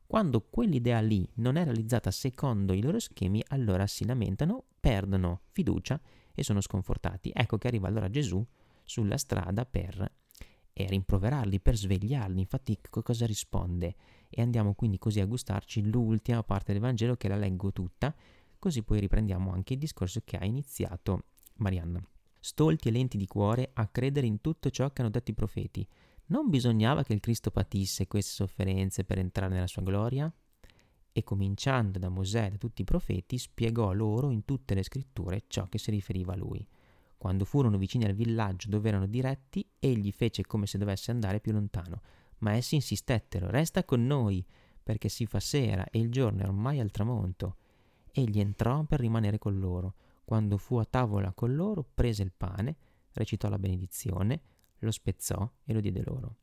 Quando 0.07 0.43
quell'idea 0.43 1.01
lì 1.01 1.29
non 1.39 1.57
è 1.57 1.65
realizzata 1.65 2.13
secondo 2.13 2.73
i 2.73 2.83
loro 2.83 3.01
schemi, 3.01 3.43
allora 3.49 3.85
si 3.89 4.07
lamentano, 4.07 4.63
perdono 4.79 5.41
fiducia 5.51 6.01
e 6.37 6.45
sono 6.45 6.61
sconfortati. 6.61 7.33
Ecco 7.35 7.59
che 7.59 7.67
arriva 7.67 7.89
allora 7.89 8.09
Gesù 8.09 8.47
sulla 8.85 9.17
strada 9.17 9.67
per 9.67 10.13
e 10.73 10.87
rimproverarli, 10.87 11.59
per 11.59 11.75
svegliarli. 11.77 12.39
Infatti 12.39 12.79
cosa 12.89 13.27
risponde? 13.27 13.97
E 14.29 14.43
andiamo 14.43 14.75
quindi 14.75 14.99
così 14.99 15.19
a 15.19 15.27
gustarci 15.27 15.91
l'ultima 15.91 16.45
parte 16.45 16.73
del 16.73 16.81
Vangelo 16.83 17.17
che 17.17 17.27
la 17.27 17.37
leggo 17.37 17.73
tutta 17.73 18.15
Così 18.59 18.83
poi 18.83 19.01
riprendiamo 19.01 19.53
anche 19.53 19.75
il 19.75 19.79
discorso 19.79 20.23
che 20.25 20.37
ha 20.37 20.45
iniziato 20.45 21.25
Marianna. 21.57 22.05
Stolti 22.41 22.89
e 22.89 22.91
lenti 22.91 23.17
di 23.17 23.27
cuore 23.27 23.71
a 23.75 23.87
credere 23.89 24.27
in 24.27 24.41
tutto 24.41 24.71
ciò 24.71 24.91
che 24.91 25.03
hanno 25.03 25.11
detto 25.11 25.31
i 25.31 25.35
profeti. 25.35 25.87
Non 26.27 26.49
bisognava 26.49 27.03
che 27.03 27.13
il 27.13 27.21
Cristo 27.21 27.51
patisse 27.51 28.07
queste 28.07 28.33
sofferenze 28.33 29.05
per 29.05 29.19
entrare 29.19 29.53
nella 29.53 29.67
sua 29.67 29.83
gloria? 29.83 30.33
E 31.17 31.25
cominciando 31.25 31.99
da 31.99 32.11
Mosè 32.11 32.47
e 32.47 32.51
da 32.51 32.57
tutti 32.57 32.83
i 32.83 32.85
profeti, 32.85 33.39
spiegò 33.39 33.93
loro 33.93 34.31
in 34.31 34.45
tutte 34.45 34.75
le 34.75 34.83
scritture 34.83 35.45
ciò 35.47 35.65
che 35.65 35.79
si 35.79 35.91
riferiva 35.91 36.35
a 36.35 36.37
lui. 36.37 36.67
Quando 37.17 37.45
furono 37.45 37.79
vicini 37.79 38.05
al 38.05 38.13
villaggio 38.13 38.69
dove 38.69 38.89
erano 38.89 39.07
diretti, 39.07 39.67
egli 39.79 40.13
fece 40.13 40.45
come 40.45 40.67
se 40.67 40.77
dovesse 40.77 41.11
andare 41.11 41.41
più 41.41 41.53
lontano. 41.53 42.03
Ma 42.39 42.53
essi 42.53 42.75
insistettero, 42.75 43.49
resta 43.49 43.85
con 43.85 44.05
noi, 44.05 44.45
perché 44.83 45.09
si 45.09 45.25
fa 45.25 45.41
sera 45.41 45.87
e 45.89 45.99
il 46.01 46.11
giorno 46.11 46.43
è 46.43 46.47
ormai 46.47 46.81
al 46.81 46.91
tramonto 46.91 47.57
egli 48.21 48.41
entrò 48.41 48.83
per 48.85 49.01
rimanere 49.01 49.39
con 49.39 49.59
loro. 49.59 49.95
Quando 50.25 50.57
fu 50.57 50.77
a 50.77 50.85
tavola 50.85 51.33
con 51.33 51.55
loro, 51.55 51.87
prese 51.95 52.23
il 52.23 52.33
pane, 52.37 52.77
recitò 53.13 53.49
la 53.49 53.59
benedizione, 53.59 54.41
lo 54.79 54.91
spezzò 54.91 55.49
e 55.65 55.73
lo 55.73 55.81
diede 55.81 56.03
loro. 56.05 56.37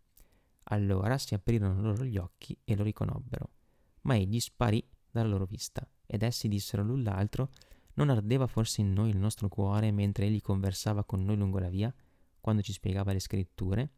Allora 0.65 1.17
si 1.17 1.33
aprirono 1.33 1.81
loro 1.81 2.05
gli 2.05 2.17
occhi 2.17 2.57
e 2.63 2.75
lo 2.75 2.83
riconobbero. 2.83 3.49
Ma 4.03 4.15
egli 4.15 4.39
sparì 4.39 4.85
dalla 5.09 5.29
loro 5.29 5.45
vista, 5.45 5.87
ed 6.05 6.23
essi 6.23 6.47
dissero 6.47 6.83
l'un 6.83 7.03
l'altro, 7.03 7.49
non 7.95 8.09
ardeva 8.09 8.47
forse 8.47 8.81
in 8.81 8.93
noi 8.93 9.09
il 9.09 9.17
nostro 9.17 9.49
cuore 9.49 9.91
mentre 9.91 10.25
egli 10.25 10.41
conversava 10.41 11.03
con 11.03 11.23
noi 11.23 11.37
lungo 11.37 11.59
la 11.59 11.69
via, 11.69 11.93
quando 12.41 12.61
ci 12.61 12.73
spiegava 12.73 13.13
le 13.13 13.19
scritture? 13.19 13.89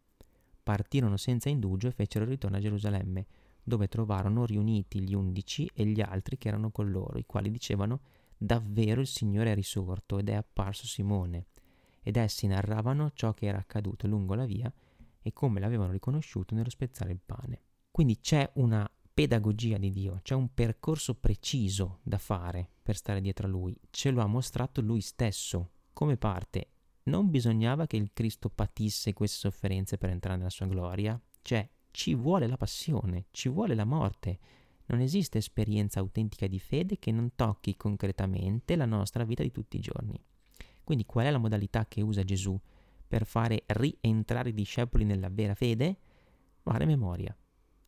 Partirono 0.62 1.18
senza 1.18 1.50
indugio 1.50 1.88
e 1.88 1.92
fecero 1.92 2.26
ritorno 2.26 2.58
a 2.58 2.60
Gerusalemme, 2.60 3.26
dove 3.64 3.88
trovarono 3.88 4.46
riuniti 4.46 5.02
gli 5.02 5.16
undici 5.16 5.70
e 5.74 5.86
gli 5.86 6.02
altri 6.02 6.38
che 6.38 6.50
erano 6.50 6.72
con 6.72 6.92
loro, 6.92 7.18
i 7.18 7.26
quali 7.26 7.50
dicevano 7.50 8.02
davvero 8.38 9.02
il 9.02 9.08
Signore 9.08 9.52
è 9.52 9.56
risorto 9.56 10.20
ed 10.20 10.30
è 10.30 10.34
apparso 10.34 10.86
Simone. 10.86 11.48
Ed 12.02 12.18
essi 12.18 12.46
narravano 12.46 13.12
ciò 13.14 13.34
che 13.34 13.48
era 13.48 13.58
accaduto 13.58 14.06
lungo 14.06 14.36
la 14.36 14.46
via 14.46 14.72
e 15.22 15.34
come 15.34 15.60
l'avevano 15.60 15.92
riconosciuto 15.92 16.54
nello 16.54 16.70
spezzare 16.70 17.12
il 17.12 17.20
pane. 17.26 17.62
Quindi 17.90 18.20
c'è 18.20 18.48
una 18.56 18.88
pedagogia 19.16 19.78
di 19.78 19.94
Dio, 19.94 20.20
c'è 20.24 20.36
un 20.36 20.54
percorso 20.54 21.16
preciso 21.16 22.00
da 22.04 22.18
fare 22.18 22.70
per 22.84 22.98
stare 22.98 23.22
dietro 23.22 23.48
a 23.48 23.50
Lui, 23.50 23.74
ce 23.90 24.12
lo 24.12 24.22
ha 24.22 24.28
mostrato 24.28 24.82
Lui 24.82 25.00
stesso. 25.00 25.72
Come 25.94 26.18
parte? 26.18 26.72
Non 27.04 27.30
bisognava 27.30 27.88
che 27.88 27.96
il 27.96 28.12
Cristo 28.12 28.50
patisse 28.50 29.14
queste 29.14 29.38
sofferenze 29.38 29.98
per 29.98 30.10
entrare 30.10 30.36
nella 30.36 30.50
sua 30.50 30.66
gloria, 30.66 31.18
cioè 31.42 31.66
ci 31.92 32.14
vuole 32.14 32.46
la 32.46 32.58
passione, 32.58 33.28
ci 33.32 33.48
vuole 33.48 33.74
la 33.74 33.86
morte. 33.86 34.38
Non 34.88 35.00
esiste 35.00 35.38
esperienza 35.38 36.02
autentica 36.02 36.48
di 36.48 36.60
fede 36.60 37.00
che 37.00 37.14
non 37.14 37.36
tocchi 37.36 37.78
concretamente 37.78 38.76
la 38.76 38.86
nostra 38.86 39.24
vita 39.24 39.44
di 39.44 39.52
tutti 39.52 39.78
i 39.78 39.82
giorni. 39.82 40.22
Quindi 40.84 41.06
qual 41.06 41.28
è 41.28 41.32
la 41.32 41.38
modalità 41.38 41.86
che 41.88 42.02
usa 42.02 42.24
Gesù 42.24 42.60
per 43.08 43.26
fare 43.26 43.64
rientrare 43.68 44.50
i 44.50 44.54
discepoli 44.54 45.06
nella 45.06 45.30
vera 45.30 45.56
fede? 45.56 46.00
Fare 46.58 46.86
memoria, 46.86 47.34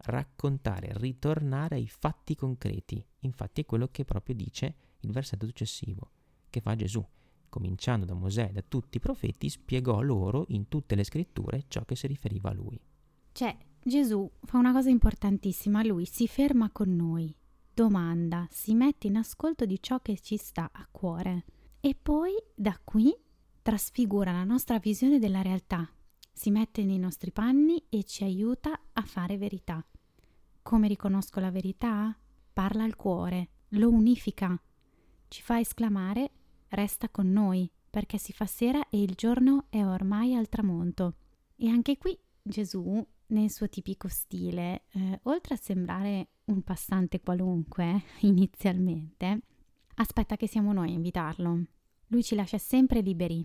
raccontare, 0.08 0.92
ritornare 0.96 1.76
ai 1.76 1.88
fatti 1.88 2.36
concreti. 2.36 3.04
Infatti 3.20 3.62
è 3.62 3.66
quello 3.66 3.88
che 3.90 4.06
proprio 4.06 4.36
dice 4.36 4.76
il 5.02 5.12
versetto 5.12 5.46
successivo, 5.46 6.12
che 6.50 6.62
fa 6.62 6.76
Gesù. 6.76 7.06
Cominciando 7.50 8.06
da 8.06 8.14
Mosè 8.14 8.48
e 8.50 8.54
da 8.54 8.64
tutti 8.68 8.98
i 8.98 9.00
profeti, 9.00 9.50
spiegò 9.50 10.02
loro 10.02 10.46
in 10.50 10.68
tutte 10.68 10.96
le 10.96 11.04
scritture 11.04 11.66
ciò 11.68 11.86
che 11.86 11.96
si 11.96 12.08
riferiva 12.08 12.50
a 12.50 12.54
lui. 12.54 12.80
Cioè, 13.32 13.56
Gesù 13.84 14.30
fa 14.44 14.58
una 14.58 14.74
cosa 14.74 14.90
importantissima, 14.90 15.84
lui 15.84 16.06
si 16.06 16.28
ferma 16.28 16.72
con 16.72 16.94
noi, 16.96 17.34
domanda, 17.74 18.48
si 18.50 18.74
mette 18.74 19.08
in 19.08 19.18
ascolto 19.18 19.66
di 19.66 19.82
ciò 19.82 20.02
che 20.02 20.20
ci 20.20 20.36
sta 20.36 20.70
a 20.74 20.88
cuore 20.92 21.46
e 21.80 21.96
poi 21.96 22.34
da 22.54 22.78
qui 22.84 23.16
trasfigura 23.62 24.32
la 24.32 24.44
nostra 24.44 24.80
visione 24.80 25.20
della 25.20 25.42
realtà, 25.42 25.90
si 26.34 26.52
mette 26.52 26.84
nei 26.84 27.00
nostri 27.00 27.32
panni 27.32 27.84
e 27.90 28.04
ci 28.04 28.24
aiuta 28.24 28.80
a 28.94 29.02
fare 29.04 29.38
verità. 29.38 29.86
Come 30.68 30.90
riconosco 30.90 31.40
la 31.40 31.50
verità? 31.50 32.14
Parla 32.52 32.84
al 32.84 32.98
cuore, 32.98 33.52
lo 33.70 33.90
unifica, 33.90 34.62
ci 35.30 35.42
fa 35.42 35.60
esclamare 35.60 36.30
resta 36.68 37.08
con 37.08 37.32
noi 37.32 37.72
perché 37.90 38.18
si 38.18 38.34
fa 38.34 38.46
sera 38.46 38.90
e 38.90 39.02
il 39.02 39.14
giorno 39.16 39.68
è 39.70 39.82
ormai 39.86 40.36
al 40.36 40.50
tramonto. 40.50 41.16
E 41.56 41.70
anche 41.70 41.98
qui 41.98 42.20
Gesù 42.42 43.02
nel 43.28 43.50
suo 43.50 43.70
tipico 43.70 44.10
stile, 44.10 44.88
eh, 44.90 45.22
oltre 45.24 45.54
a 45.54 45.58
sembrare 45.58 46.32
un 46.48 46.62
passante 46.64 47.22
qualunque 47.22 48.04
inizialmente, 48.24 49.40
aspetta 49.96 50.36
che 50.36 50.48
siamo 50.50 50.74
noi 50.74 50.90
a 50.90 50.96
invitarlo. 50.96 51.64
Lui 52.08 52.24
ci 52.24 52.36
lascia 52.36 52.58
sempre 52.58 53.00
liberi. 53.00 53.42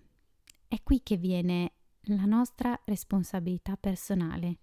È 0.67 0.83
qui 0.83 1.05
che 1.05 1.17
viene 1.19 1.73
la 2.07 2.25
nostra 2.25 2.77
responsabilità 2.85 3.77
personale. 3.77 4.59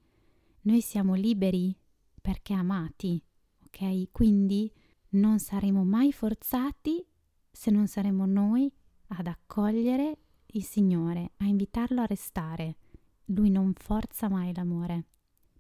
Noi 0.64 0.82
siamo 0.82 1.14
liberi 1.14 1.74
perché 2.20 2.54
amati, 2.54 3.22
ok? 3.66 4.12
Quindi 4.12 4.72
non 5.10 5.40
saremo 5.40 5.84
mai 5.84 6.12
forzati 6.12 7.06
se 7.52 7.72
non 7.72 7.88
saremo 7.88 8.26
noi 8.26 8.72
ad 9.08 9.28
accogliere 9.28 10.18
il 10.54 10.64
Signore, 10.64 11.34
a 11.38 11.46
invitarlo 11.46 12.02
a 12.02 12.06
restare. 12.06 12.78
Lui 13.26 13.50
non 13.50 13.74
forza 13.74 14.30
mai 14.30 14.54
l'amore, 14.54 15.06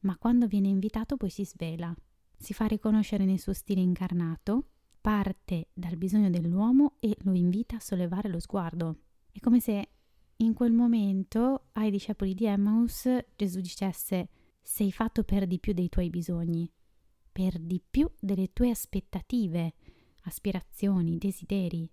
ma 0.02 0.18
quando 0.18 0.48
viene 0.48 0.68
invitato 0.68 1.18
poi 1.18 1.30
si 1.30 1.46
svela, 1.46 1.94
si 2.36 2.54
fa 2.54 2.66
riconoscere 2.66 3.26
nel 3.26 3.40
suo 3.40 3.54
stile 3.54 3.82
incarnato, 3.82 4.70
parte 5.02 5.70
dal 5.74 5.98
bisogno 5.98 6.30
dell'uomo 6.30 6.96
e 7.00 7.16
lo 7.22 7.34
invita 7.34 7.76
a 7.76 7.80
sollevare 7.82 8.30
lo 8.30 8.40
sguardo. 8.40 9.00
È 9.32 9.40
come 9.40 9.60
se 9.60 9.90
in 10.38 10.54
quel 10.54 10.72
momento 10.72 11.68
ai 11.74 11.92
discepoli 11.92 12.34
di 12.34 12.46
Emmaus 12.46 13.08
Gesù 13.36 13.60
dicesse 13.60 14.30
sei 14.62 14.92
fatto 14.92 15.24
per 15.24 15.48
di 15.48 15.60
più 15.60 15.74
dei 15.74 15.90
tuoi 15.90 16.10
bisogni, 16.10 16.72
per 17.32 17.60
di 17.60 17.82
più 17.88 18.10
delle 18.20 18.54
tue 18.54 18.70
aspettative, 18.70 19.74
aspirazioni, 20.24 21.18
desideri. 21.18 21.90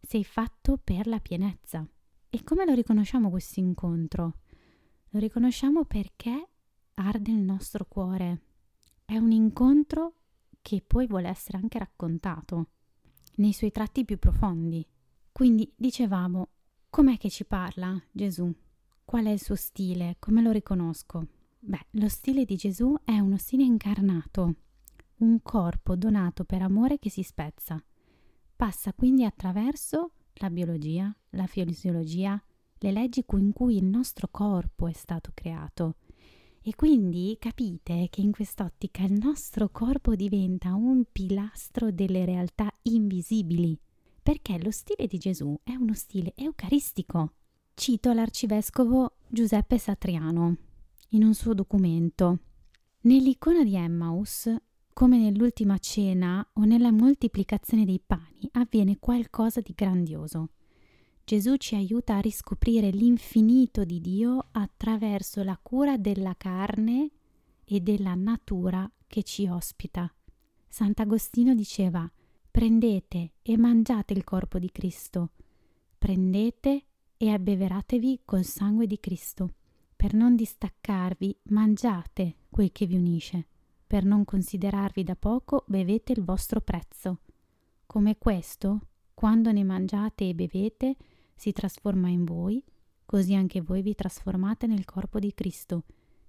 Sei 0.00 0.24
fatto 0.24 0.78
per 0.78 1.06
la 1.06 1.20
pienezza. 1.20 1.86
E 2.28 2.44
come 2.44 2.64
lo 2.64 2.74
riconosciamo 2.74 3.30
questo 3.30 3.60
incontro? 3.60 4.40
Lo 5.10 5.18
riconosciamo 5.18 5.84
perché 5.84 6.48
arde 6.94 7.30
il 7.30 7.40
nostro 7.40 7.86
cuore. 7.86 8.42
È 9.04 9.16
un 9.16 9.32
incontro 9.32 10.14
che 10.62 10.82
poi 10.86 11.06
vuole 11.06 11.28
essere 11.28 11.58
anche 11.58 11.78
raccontato 11.78 12.70
nei 13.36 13.52
suoi 13.52 13.70
tratti 13.70 14.04
più 14.04 14.18
profondi. 14.18 14.86
Quindi 15.30 15.70
dicevamo, 15.76 16.48
com'è 16.90 17.16
che 17.18 17.30
ci 17.30 17.44
parla 17.44 18.00
Gesù? 18.10 18.52
Qual 19.04 19.26
è 19.26 19.30
il 19.30 19.40
suo 19.40 19.54
stile? 19.54 20.16
Come 20.18 20.42
lo 20.42 20.50
riconosco? 20.50 21.26
Beh, 21.68 21.86
lo 21.98 22.08
stile 22.08 22.44
di 22.44 22.54
Gesù 22.54 22.94
è 23.02 23.18
uno 23.18 23.36
stile 23.38 23.64
incarnato, 23.64 24.54
un 25.16 25.42
corpo 25.42 25.96
donato 25.96 26.44
per 26.44 26.62
amore 26.62 27.00
che 27.00 27.10
si 27.10 27.24
spezza. 27.24 27.82
Passa 28.54 28.92
quindi 28.92 29.24
attraverso 29.24 30.12
la 30.34 30.48
biologia, 30.48 31.12
la 31.30 31.46
fisiologia, 31.48 32.40
le 32.78 32.92
leggi 32.92 33.24
in 33.32 33.52
cui 33.52 33.78
il 33.78 33.84
nostro 33.84 34.28
corpo 34.30 34.86
è 34.86 34.92
stato 34.92 35.32
creato. 35.34 35.96
E 36.62 36.76
quindi 36.76 37.36
capite 37.40 38.06
che 38.10 38.20
in 38.20 38.30
quest'ottica 38.30 39.02
il 39.02 39.14
nostro 39.14 39.68
corpo 39.68 40.14
diventa 40.14 40.72
un 40.72 41.02
pilastro 41.10 41.90
delle 41.90 42.24
realtà 42.24 42.72
invisibili, 42.82 43.76
perché 44.22 44.62
lo 44.62 44.70
stile 44.70 45.08
di 45.08 45.18
Gesù 45.18 45.58
è 45.64 45.74
uno 45.74 45.94
stile 45.94 46.32
eucaristico. 46.36 47.32
Cito 47.74 48.12
l'arcivescovo 48.12 49.16
Giuseppe 49.26 49.78
Satriano 49.78 50.65
in 51.10 51.24
un 51.24 51.34
suo 51.34 51.54
documento. 51.54 52.38
Nell'icona 53.02 53.62
di 53.62 53.74
Emmaus 53.76 54.48
come 54.96 55.18
nell'ultima 55.18 55.76
cena 55.76 56.48
o 56.54 56.64
nella 56.64 56.90
moltiplicazione 56.90 57.84
dei 57.84 58.00
pani, 58.00 58.48
avviene 58.52 58.96
qualcosa 58.98 59.60
di 59.60 59.74
grandioso. 59.74 60.52
Gesù 61.22 61.56
ci 61.56 61.74
aiuta 61.74 62.16
a 62.16 62.20
riscoprire 62.20 62.88
l'infinito 62.88 63.84
di 63.84 64.00
Dio 64.00 64.48
attraverso 64.52 65.42
la 65.42 65.58
cura 65.62 65.98
della 65.98 66.34
carne 66.38 67.10
e 67.62 67.80
della 67.80 68.14
natura 68.14 68.90
che 69.06 69.22
ci 69.22 69.46
ospita. 69.46 70.10
Sant'Agostino 70.66 71.54
diceva 71.54 72.10
prendete 72.50 73.34
e 73.42 73.58
mangiate 73.58 74.14
il 74.14 74.24
corpo 74.24 74.58
di 74.58 74.70
Cristo, 74.72 75.32
prendete 75.98 76.86
e 77.18 77.28
abbeveratevi 77.28 78.22
col 78.24 78.44
sangue 78.44 78.86
di 78.86 78.98
Cristo. 78.98 79.56
Per 79.96 80.12
non 80.12 80.36
distaccarvi, 80.36 81.40
mangiate 81.44 82.36
quel 82.50 82.70
che 82.70 82.86
vi 82.86 82.96
unisce 82.96 83.46
per 83.86 84.04
non 84.04 84.24
considerarvi 84.24 85.04
da 85.04 85.14
poco, 85.14 85.64
bevete 85.68 86.12
il 86.12 86.22
vostro 86.22 86.60
prezzo. 86.60 87.20
Come 87.86 88.18
questo, 88.18 88.88
quando 89.14 89.52
ne 89.52 89.62
mangiate 89.62 90.28
e 90.28 90.34
bevete, 90.34 90.96
si 91.36 91.52
trasforma 91.52 92.08
in 92.08 92.24
voi, 92.24 92.62
così 93.04 93.34
anche 93.34 93.60
voi 93.60 93.82
vi 93.82 93.94
trasformate 93.94 94.66
nel 94.66 94.84
corpo 94.84 95.20
di 95.20 95.32
Cristo, 95.34 95.84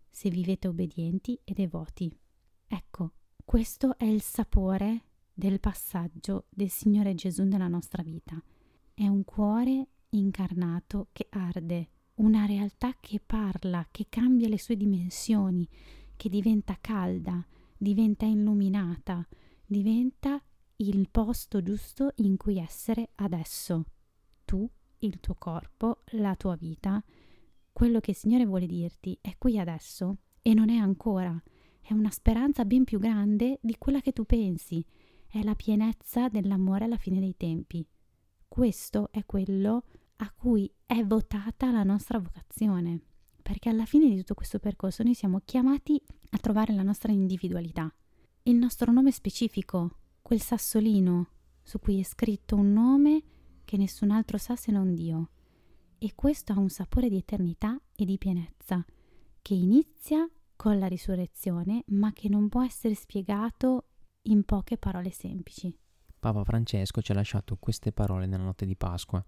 se 0.10 0.30
vivete 0.30 0.68
obbedienti 0.68 1.40
e 1.44 1.54
devoti. 1.54 2.16
Ecco, 2.68 3.14
questo 3.44 3.98
è 3.98 4.06
il 4.06 4.22
sapore 4.22 5.06
del 5.34 5.60
passaggio 5.60 6.46
del 6.50 6.70
Signore 6.70 7.16
Gesù 7.16 7.44
nella 7.44 7.68
nostra 7.68 8.04
vita. 8.04 8.40
È 8.94 9.08
un 9.08 9.24
cuore 9.24 9.88
incarnato 10.10 11.08
che 11.12 11.28
arde, 11.32 11.90
una 12.18 12.46
realtà 12.46 12.96
che 13.00 13.20
parla, 13.24 13.88
che 13.92 14.08
cambia 14.10 14.48
le 14.48 14.60
sue 14.60 14.78
dimensioni, 14.78 15.68
che 16.16 16.30
diventa 16.30 16.78
calda, 16.80 17.46
diventa 17.78 18.26
illuminata, 18.26 19.28
diventa 19.66 20.42
il 20.78 21.10
posto 21.10 21.62
giusto 21.62 22.12
in 22.18 22.38
cui 22.38 22.58
essere 22.58 23.10
adesso. 23.16 23.86
Tu, 24.46 24.68
il 25.00 25.20
tuo 25.20 25.36
corpo, 25.38 26.04
la 26.12 26.36
tua 26.36 26.56
vita, 26.56 27.04
quello 27.72 28.00
che 28.00 28.12
il 28.12 28.18
Signore 28.18 28.46
vuole 28.46 28.66
dirti 28.66 29.18
è 29.22 29.36
qui 29.38 29.60
adesso 29.60 30.18
e 30.42 30.54
non 30.54 30.70
è 30.70 30.78
ancora, 30.78 31.40
è 31.82 31.94
una 31.94 32.10
speranza 32.10 32.66
ben 32.66 32.84
più 32.84 33.00
grande 33.00 33.60
di 33.62 33.76
quella 33.78 34.02
che 34.02 34.14
tu 34.14 34.26
pensi, 34.26 34.84
è 35.28 35.44
la 35.44 35.56
pienezza 35.56 36.30
dell'amore 36.30 36.86
alla 36.86 36.98
fine 36.98 37.20
dei 37.20 37.36
tempi. 37.38 37.86
Questo 38.48 39.10
è 39.12 39.26
quello 39.26 39.84
a 40.18 40.32
cui 40.32 40.72
è 40.86 41.04
votata 41.04 41.72
la 41.72 41.84
nostra 41.84 42.20
vocazione 42.20 43.02
perché 43.48 43.70
alla 43.70 43.86
fine 43.86 44.10
di 44.10 44.18
tutto 44.18 44.34
questo 44.34 44.60
percorso 44.60 45.04
noi 45.04 45.14
siamo 45.14 45.40
chiamati 45.46 46.02
a 46.32 46.38
trovare 46.38 46.74
la 46.74 46.84
nostra 46.84 47.14
individualità, 47.14 47.90
il 48.44 48.58
nostro 48.58 48.92
nome 48.92 49.14
specifico, 49.14 50.00
quel 50.22 50.42
sassolino 50.42 51.30
su 51.64 51.80
cui 51.80 51.98
è 51.98 52.04
scritto 52.04 52.58
un 52.58 52.74
nome 52.74 53.22
che 53.64 53.78
nessun 53.78 54.12
altro 54.12 54.38
sa 54.38 54.58
se 54.58 54.74
non 54.74 54.94
Dio. 54.94 55.30
E 55.98 56.12
questo 56.14 56.52
ha 56.52 56.60
un 56.60 56.68
sapore 56.68 57.08
di 57.08 57.16
eternità 57.16 57.80
e 57.96 58.04
di 58.04 58.18
pienezza, 58.18 58.86
che 59.42 59.54
inizia 59.54 60.30
con 60.58 60.78
la 60.78 60.88
risurrezione, 60.88 61.86
ma 61.88 62.12
che 62.12 62.28
non 62.28 62.50
può 62.50 62.66
essere 62.66 62.96
spiegato 62.96 63.92
in 64.24 64.44
poche 64.44 64.78
parole 64.78 65.12
semplici. 65.12 65.74
Papa 66.20 66.44
Francesco 66.44 67.02
ci 67.02 67.14
ha 67.14 67.16
lasciato 67.16 67.56
queste 67.56 67.94
parole 67.94 68.26
nella 68.26 68.44
notte 68.44 68.66
di 68.66 68.76
Pasqua 68.76 69.26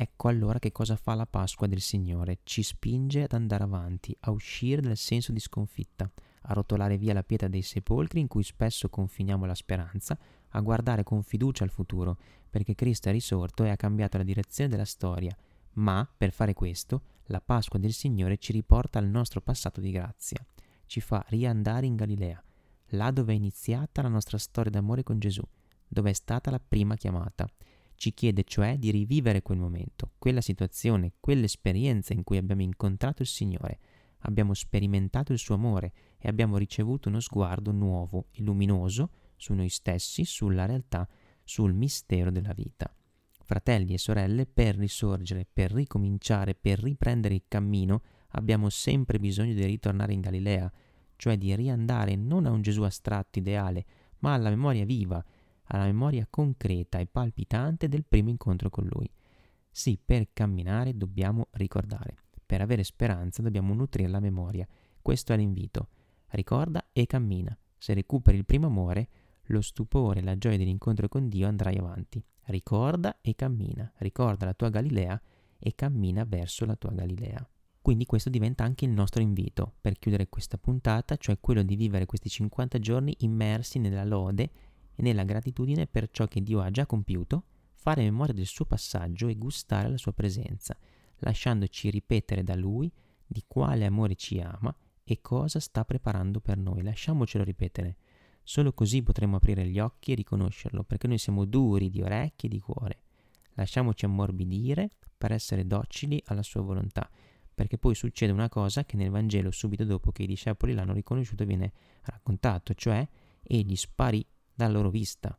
Ecco 0.00 0.28
allora 0.28 0.60
che 0.60 0.70
cosa 0.70 0.94
fa 0.94 1.14
la 1.16 1.26
Pasqua 1.26 1.66
del 1.66 1.80
Signore, 1.80 2.38
ci 2.44 2.62
spinge 2.62 3.24
ad 3.24 3.32
andare 3.32 3.64
avanti, 3.64 4.16
a 4.20 4.30
uscire 4.30 4.80
dal 4.80 4.96
senso 4.96 5.32
di 5.32 5.40
sconfitta, 5.40 6.08
a 6.42 6.52
rotolare 6.52 6.96
via 6.96 7.12
la 7.12 7.24
pietra 7.24 7.48
dei 7.48 7.62
sepolcri 7.62 8.20
in 8.20 8.28
cui 8.28 8.44
spesso 8.44 8.88
confiniamo 8.88 9.44
la 9.44 9.56
speranza, 9.56 10.16
a 10.50 10.60
guardare 10.60 11.02
con 11.02 11.24
fiducia 11.24 11.64
al 11.64 11.70
futuro, 11.70 12.16
perché 12.48 12.76
Cristo 12.76 13.08
è 13.08 13.12
risorto 13.12 13.64
e 13.64 13.70
ha 13.70 13.76
cambiato 13.76 14.18
la 14.18 14.22
direzione 14.22 14.70
della 14.70 14.84
storia. 14.84 15.36
Ma, 15.72 16.08
per 16.16 16.30
fare 16.30 16.54
questo, 16.54 17.02
la 17.24 17.40
Pasqua 17.40 17.80
del 17.80 17.92
Signore 17.92 18.38
ci 18.38 18.52
riporta 18.52 19.00
al 19.00 19.08
nostro 19.08 19.40
passato 19.40 19.80
di 19.80 19.90
grazia, 19.90 20.38
ci 20.86 21.00
fa 21.00 21.24
riandare 21.30 21.86
in 21.86 21.96
Galilea, 21.96 22.40
là 22.90 23.10
dove 23.10 23.32
è 23.32 23.36
iniziata 23.36 24.00
la 24.02 24.08
nostra 24.08 24.38
storia 24.38 24.70
d'amore 24.70 25.02
con 25.02 25.18
Gesù, 25.18 25.42
dove 25.88 26.10
è 26.10 26.14
stata 26.14 26.52
la 26.52 26.60
prima 26.60 26.94
chiamata 26.94 27.50
ci 27.98 28.14
chiede 28.14 28.44
cioè 28.44 28.78
di 28.78 28.92
rivivere 28.92 29.42
quel 29.42 29.58
momento, 29.58 30.12
quella 30.18 30.40
situazione, 30.40 31.14
quell'esperienza 31.18 32.14
in 32.14 32.22
cui 32.22 32.36
abbiamo 32.36 32.62
incontrato 32.62 33.22
il 33.22 33.28
Signore, 33.28 33.80
abbiamo 34.20 34.54
sperimentato 34.54 35.32
il 35.32 35.38
suo 35.38 35.56
amore 35.56 35.92
e 36.16 36.28
abbiamo 36.28 36.56
ricevuto 36.56 37.08
uno 37.08 37.18
sguardo 37.18 37.72
nuovo 37.72 38.28
e 38.30 38.42
luminoso 38.42 39.10
su 39.36 39.52
noi 39.52 39.68
stessi, 39.68 40.24
sulla 40.24 40.64
realtà, 40.64 41.08
sul 41.42 41.74
mistero 41.74 42.30
della 42.30 42.52
vita. 42.52 42.92
Fratelli 43.42 43.94
e 43.94 43.98
sorelle, 43.98 44.46
per 44.46 44.76
risorgere, 44.76 45.46
per 45.50 45.72
ricominciare, 45.72 46.54
per 46.54 46.80
riprendere 46.80 47.34
il 47.34 47.44
cammino, 47.48 48.02
abbiamo 48.32 48.68
sempre 48.68 49.18
bisogno 49.18 49.54
di 49.54 49.64
ritornare 49.64 50.12
in 50.12 50.20
Galilea, 50.20 50.70
cioè 51.16 51.36
di 51.36 51.52
riandare 51.56 52.14
non 52.14 52.46
a 52.46 52.50
un 52.50 52.62
Gesù 52.62 52.82
astratto 52.82 53.40
ideale, 53.40 53.84
ma 54.18 54.34
alla 54.34 54.50
memoria 54.50 54.84
viva, 54.84 55.24
alla 55.68 55.84
memoria 55.84 56.26
concreta 56.28 56.98
e 56.98 57.06
palpitante 57.06 57.88
del 57.88 58.04
primo 58.04 58.28
incontro 58.28 58.70
con 58.70 58.86
lui. 58.86 59.10
Sì, 59.70 59.98
per 60.02 60.28
camminare 60.32 60.96
dobbiamo 60.96 61.48
ricordare, 61.52 62.16
per 62.44 62.60
avere 62.60 62.82
speranza 62.82 63.42
dobbiamo 63.42 63.74
nutrire 63.74 64.08
la 64.08 64.20
memoria. 64.20 64.66
Questo 65.00 65.32
è 65.32 65.36
l'invito. 65.36 65.88
Ricorda 66.28 66.88
e 66.92 67.06
cammina. 67.06 67.56
Se 67.76 67.94
recuperi 67.94 68.36
il 68.36 68.44
primo 68.44 68.66
amore, 68.66 69.08
lo 69.44 69.60
stupore 69.60 70.20
e 70.20 70.22
la 70.22 70.36
gioia 70.36 70.58
dell'incontro 70.58 71.08
con 71.08 71.28
Dio 71.28 71.46
andrai 71.46 71.76
avanti. 71.76 72.22
Ricorda 72.44 73.18
e 73.20 73.34
cammina. 73.34 73.92
Ricorda 73.98 74.46
la 74.46 74.54
tua 74.54 74.70
Galilea 74.70 75.20
e 75.58 75.74
cammina 75.74 76.24
verso 76.24 76.64
la 76.64 76.76
tua 76.76 76.90
Galilea. 76.90 77.48
Quindi 77.80 78.04
questo 78.04 78.28
diventa 78.28 78.64
anche 78.64 78.84
il 78.84 78.90
nostro 78.90 79.22
invito 79.22 79.74
per 79.80 79.98
chiudere 79.98 80.28
questa 80.28 80.58
puntata, 80.58 81.16
cioè 81.16 81.38
quello 81.40 81.62
di 81.62 81.76
vivere 81.76 82.06
questi 82.06 82.28
50 82.28 82.78
giorni 82.78 83.14
immersi 83.20 83.78
nella 83.78 84.04
lode 84.04 84.50
e 84.98 85.02
nella 85.02 85.22
gratitudine 85.22 85.86
per 85.86 86.10
ciò 86.10 86.26
che 86.26 86.42
Dio 86.42 86.60
ha 86.60 86.72
già 86.72 86.84
compiuto, 86.84 87.44
fare 87.74 88.02
memoria 88.02 88.34
del 88.34 88.46
suo 88.46 88.64
passaggio 88.64 89.28
e 89.28 89.36
gustare 89.36 89.88
la 89.88 89.96
sua 89.96 90.12
presenza, 90.12 90.76
lasciandoci 91.18 91.88
ripetere 91.88 92.42
da 92.42 92.56
lui 92.56 92.92
di 93.24 93.44
quale 93.46 93.86
amore 93.86 94.16
ci 94.16 94.40
ama 94.40 94.74
e 95.04 95.20
cosa 95.20 95.60
sta 95.60 95.84
preparando 95.84 96.40
per 96.40 96.58
noi. 96.58 96.82
Lasciamocelo 96.82 97.44
ripetere. 97.44 97.96
Solo 98.42 98.72
così 98.72 99.00
potremo 99.04 99.36
aprire 99.36 99.68
gli 99.68 99.78
occhi 99.78 100.10
e 100.10 100.14
riconoscerlo, 100.16 100.82
perché 100.82 101.06
noi 101.06 101.18
siamo 101.18 101.44
duri 101.44 101.90
di 101.90 102.02
orecchie 102.02 102.48
e 102.48 102.52
di 102.52 102.58
cuore. 102.58 103.02
Lasciamoci 103.52 104.04
ammorbidire 104.04 104.90
per 105.16 105.30
essere 105.30 105.64
docili 105.64 106.20
alla 106.26 106.42
sua 106.42 106.62
volontà, 106.62 107.08
perché 107.54 107.78
poi 107.78 107.94
succede 107.94 108.32
una 108.32 108.48
cosa 108.48 108.84
che 108.84 108.96
nel 108.96 109.10
Vangelo 109.10 109.52
subito 109.52 109.84
dopo 109.84 110.10
che 110.10 110.24
i 110.24 110.26
discepoli 110.26 110.74
l'hanno 110.74 110.92
riconosciuto 110.92 111.44
viene 111.44 111.72
raccontato, 112.02 112.74
cioè 112.74 113.06
egli 113.42 113.76
sparì 113.76 114.26
dalla 114.58 114.72
loro 114.72 114.90
vista. 114.90 115.38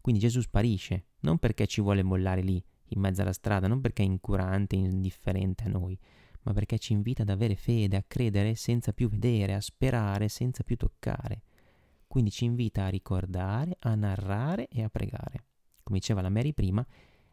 Quindi 0.00 0.22
Gesù 0.22 0.40
sparisce, 0.40 1.08
non 1.20 1.36
perché 1.36 1.66
ci 1.66 1.82
vuole 1.82 2.02
mollare 2.02 2.40
lì, 2.40 2.64
in 2.90 3.00
mezzo 3.00 3.20
alla 3.20 3.34
strada, 3.34 3.68
non 3.68 3.82
perché 3.82 4.02
è 4.02 4.06
incurante, 4.06 4.74
indifferente 4.74 5.64
a 5.64 5.68
noi, 5.68 5.98
ma 6.44 6.54
perché 6.54 6.78
ci 6.78 6.94
invita 6.94 7.22
ad 7.22 7.28
avere 7.28 7.56
fede, 7.56 7.98
a 7.98 8.04
credere 8.06 8.54
senza 8.54 8.94
più 8.94 9.10
vedere, 9.10 9.52
a 9.52 9.60
sperare 9.60 10.28
senza 10.28 10.62
più 10.62 10.76
toccare. 10.76 11.42
Quindi 12.06 12.30
ci 12.30 12.46
invita 12.46 12.84
a 12.84 12.88
ricordare, 12.88 13.76
a 13.80 13.94
narrare 13.94 14.68
e 14.68 14.82
a 14.82 14.88
pregare. 14.88 15.44
Come 15.82 15.98
diceva 15.98 16.22
la 16.22 16.30
Mary 16.30 16.54
prima, 16.54 16.86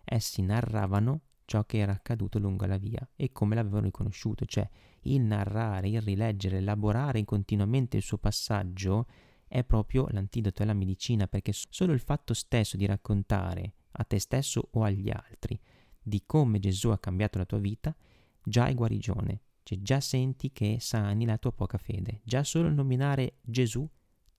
essi 0.03 0.41
narravano 0.41 1.21
ciò 1.45 1.63
che 1.63 1.77
era 1.77 1.93
accaduto 1.93 2.39
lungo 2.39 2.65
la 2.65 2.77
via 2.77 3.07
e 3.15 3.31
come 3.31 3.55
l'avevano 3.55 3.85
riconosciuto, 3.85 4.45
cioè 4.45 4.67
il 5.03 5.21
narrare, 5.21 5.87
il 5.87 6.01
rileggere, 6.01 6.57
elaborare 6.57 7.23
continuamente 7.23 7.95
il 7.95 8.03
suo 8.03 8.17
passaggio 8.17 9.05
è 9.47 9.63
proprio 9.63 10.07
l'antidoto, 10.09 10.63
è 10.63 10.65
la 10.65 10.73
medicina, 10.73 11.27
perché 11.27 11.51
solo 11.53 11.93
il 11.93 11.99
fatto 11.99 12.33
stesso 12.33 12.77
di 12.77 12.85
raccontare 12.85 13.73
a 13.91 14.03
te 14.03 14.19
stesso 14.19 14.69
o 14.71 14.83
agli 14.83 15.09
altri 15.09 15.59
di 16.01 16.23
come 16.25 16.59
Gesù 16.59 16.89
ha 16.89 16.99
cambiato 16.99 17.37
la 17.37 17.45
tua 17.45 17.57
vita, 17.57 17.95
già 18.43 18.67
è 18.67 18.73
guarigione, 18.73 19.41
cioè 19.63 19.79
già 19.81 19.99
senti 19.99 20.51
che 20.51 20.77
sani 20.79 21.25
la 21.25 21.37
tua 21.37 21.51
poca 21.51 21.77
fede, 21.77 22.21
già 22.23 22.43
solo 22.43 22.67
il 22.67 22.75
nominare 22.75 23.37
Gesù 23.41 23.89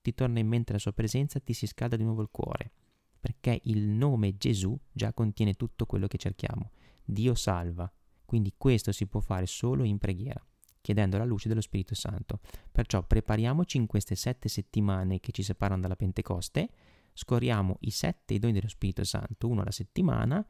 ti 0.00 0.14
torna 0.14 0.38
in 0.38 0.46
mente 0.46 0.72
la 0.72 0.78
sua 0.78 0.92
presenza, 0.92 1.40
ti 1.40 1.52
si 1.52 1.66
scalda 1.66 1.96
di 1.96 2.04
nuovo 2.04 2.22
il 2.22 2.28
cuore, 2.30 2.70
perché 3.18 3.60
il 3.64 3.88
nome 3.88 4.36
Gesù 4.36 4.78
già 4.92 5.12
contiene 5.12 5.54
tutto 5.54 5.86
quello 5.86 6.06
che 6.06 6.18
cerchiamo. 6.18 6.70
Dio 7.04 7.34
salva, 7.34 7.92
quindi 8.24 8.54
questo 8.56 8.92
si 8.92 9.06
può 9.06 9.18
fare 9.18 9.46
solo 9.46 9.82
in 9.82 9.98
preghiera 9.98 10.44
chiedendo 10.86 11.18
la 11.18 11.24
luce 11.24 11.48
dello 11.48 11.60
Spirito 11.60 11.96
Santo. 11.96 12.38
Perciò 12.70 13.02
prepariamoci 13.02 13.76
in 13.76 13.86
queste 13.86 14.14
sette 14.14 14.48
settimane 14.48 15.18
che 15.18 15.32
ci 15.32 15.42
separano 15.42 15.80
dalla 15.80 15.96
Pentecoste, 15.96 16.68
scorriamo 17.12 17.78
i 17.80 17.90
sette 17.90 18.38
doni 18.38 18.52
dello 18.52 18.68
Spirito 18.68 19.02
Santo, 19.02 19.48
uno 19.48 19.62
alla 19.62 19.72
settimana, 19.72 20.46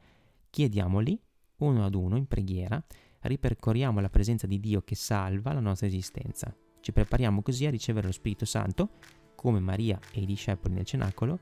chiediamoli 0.51 1.19
uno 1.57 1.83
ad 1.83 1.95
uno 1.95 2.17
in 2.17 2.27
preghiera, 2.27 2.79
ripercorriamo 3.21 3.99
la 3.99 4.11
presenza 4.11 4.45
di 4.45 4.59
Dio 4.59 4.83
che 4.83 4.93
salva 4.93 5.53
la 5.53 5.59
nostra 5.59 5.87
esistenza. 5.87 6.55
Ci 6.81 6.91
prepariamo 6.91 7.41
così 7.41 7.65
a 7.65 7.71
ricevere 7.71 8.05
lo 8.05 8.13
Spirito 8.13 8.45
Santo, 8.45 8.91
come 9.33 9.59
Maria 9.59 9.99
e 10.11 10.21
i 10.21 10.27
discepoli 10.27 10.75
nel 10.75 10.85
cenacolo, 10.85 11.39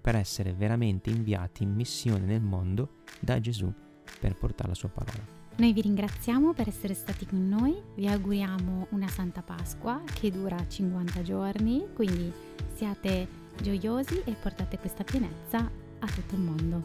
per 0.00 0.16
essere 0.16 0.52
veramente 0.52 1.10
inviati 1.10 1.62
in 1.62 1.72
missione 1.72 2.24
nel 2.24 2.42
mondo 2.42 3.02
da 3.20 3.38
Gesù 3.38 3.72
per 4.18 4.36
portare 4.36 4.70
la 4.70 4.74
sua 4.74 4.88
parola. 4.88 5.41
Noi 5.54 5.74
vi 5.74 5.82
ringraziamo 5.82 6.54
per 6.54 6.66
essere 6.66 6.94
stati 6.94 7.26
con 7.26 7.46
noi, 7.46 7.80
vi 7.94 8.08
auguriamo 8.08 8.86
una 8.90 9.06
Santa 9.06 9.42
Pasqua 9.42 10.02
che 10.12 10.30
dura 10.30 10.66
50 10.66 11.22
giorni, 11.22 11.88
quindi 11.94 12.32
siate 12.74 13.28
gioiosi 13.60 14.22
e 14.24 14.32
portate 14.32 14.78
questa 14.78 15.04
pienezza 15.04 15.58
a 15.58 16.06
tutto 16.06 16.34
il 16.34 16.40
mondo. 16.40 16.82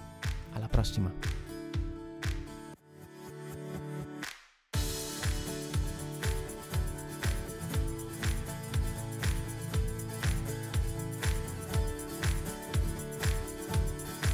Alla 0.51 0.67
prossima! 0.67 1.11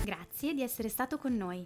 Grazie 0.04 0.54
di 0.54 0.63
essere 0.63 0.89
stato 0.89 1.17
con 1.17 1.38
noi. 1.38 1.65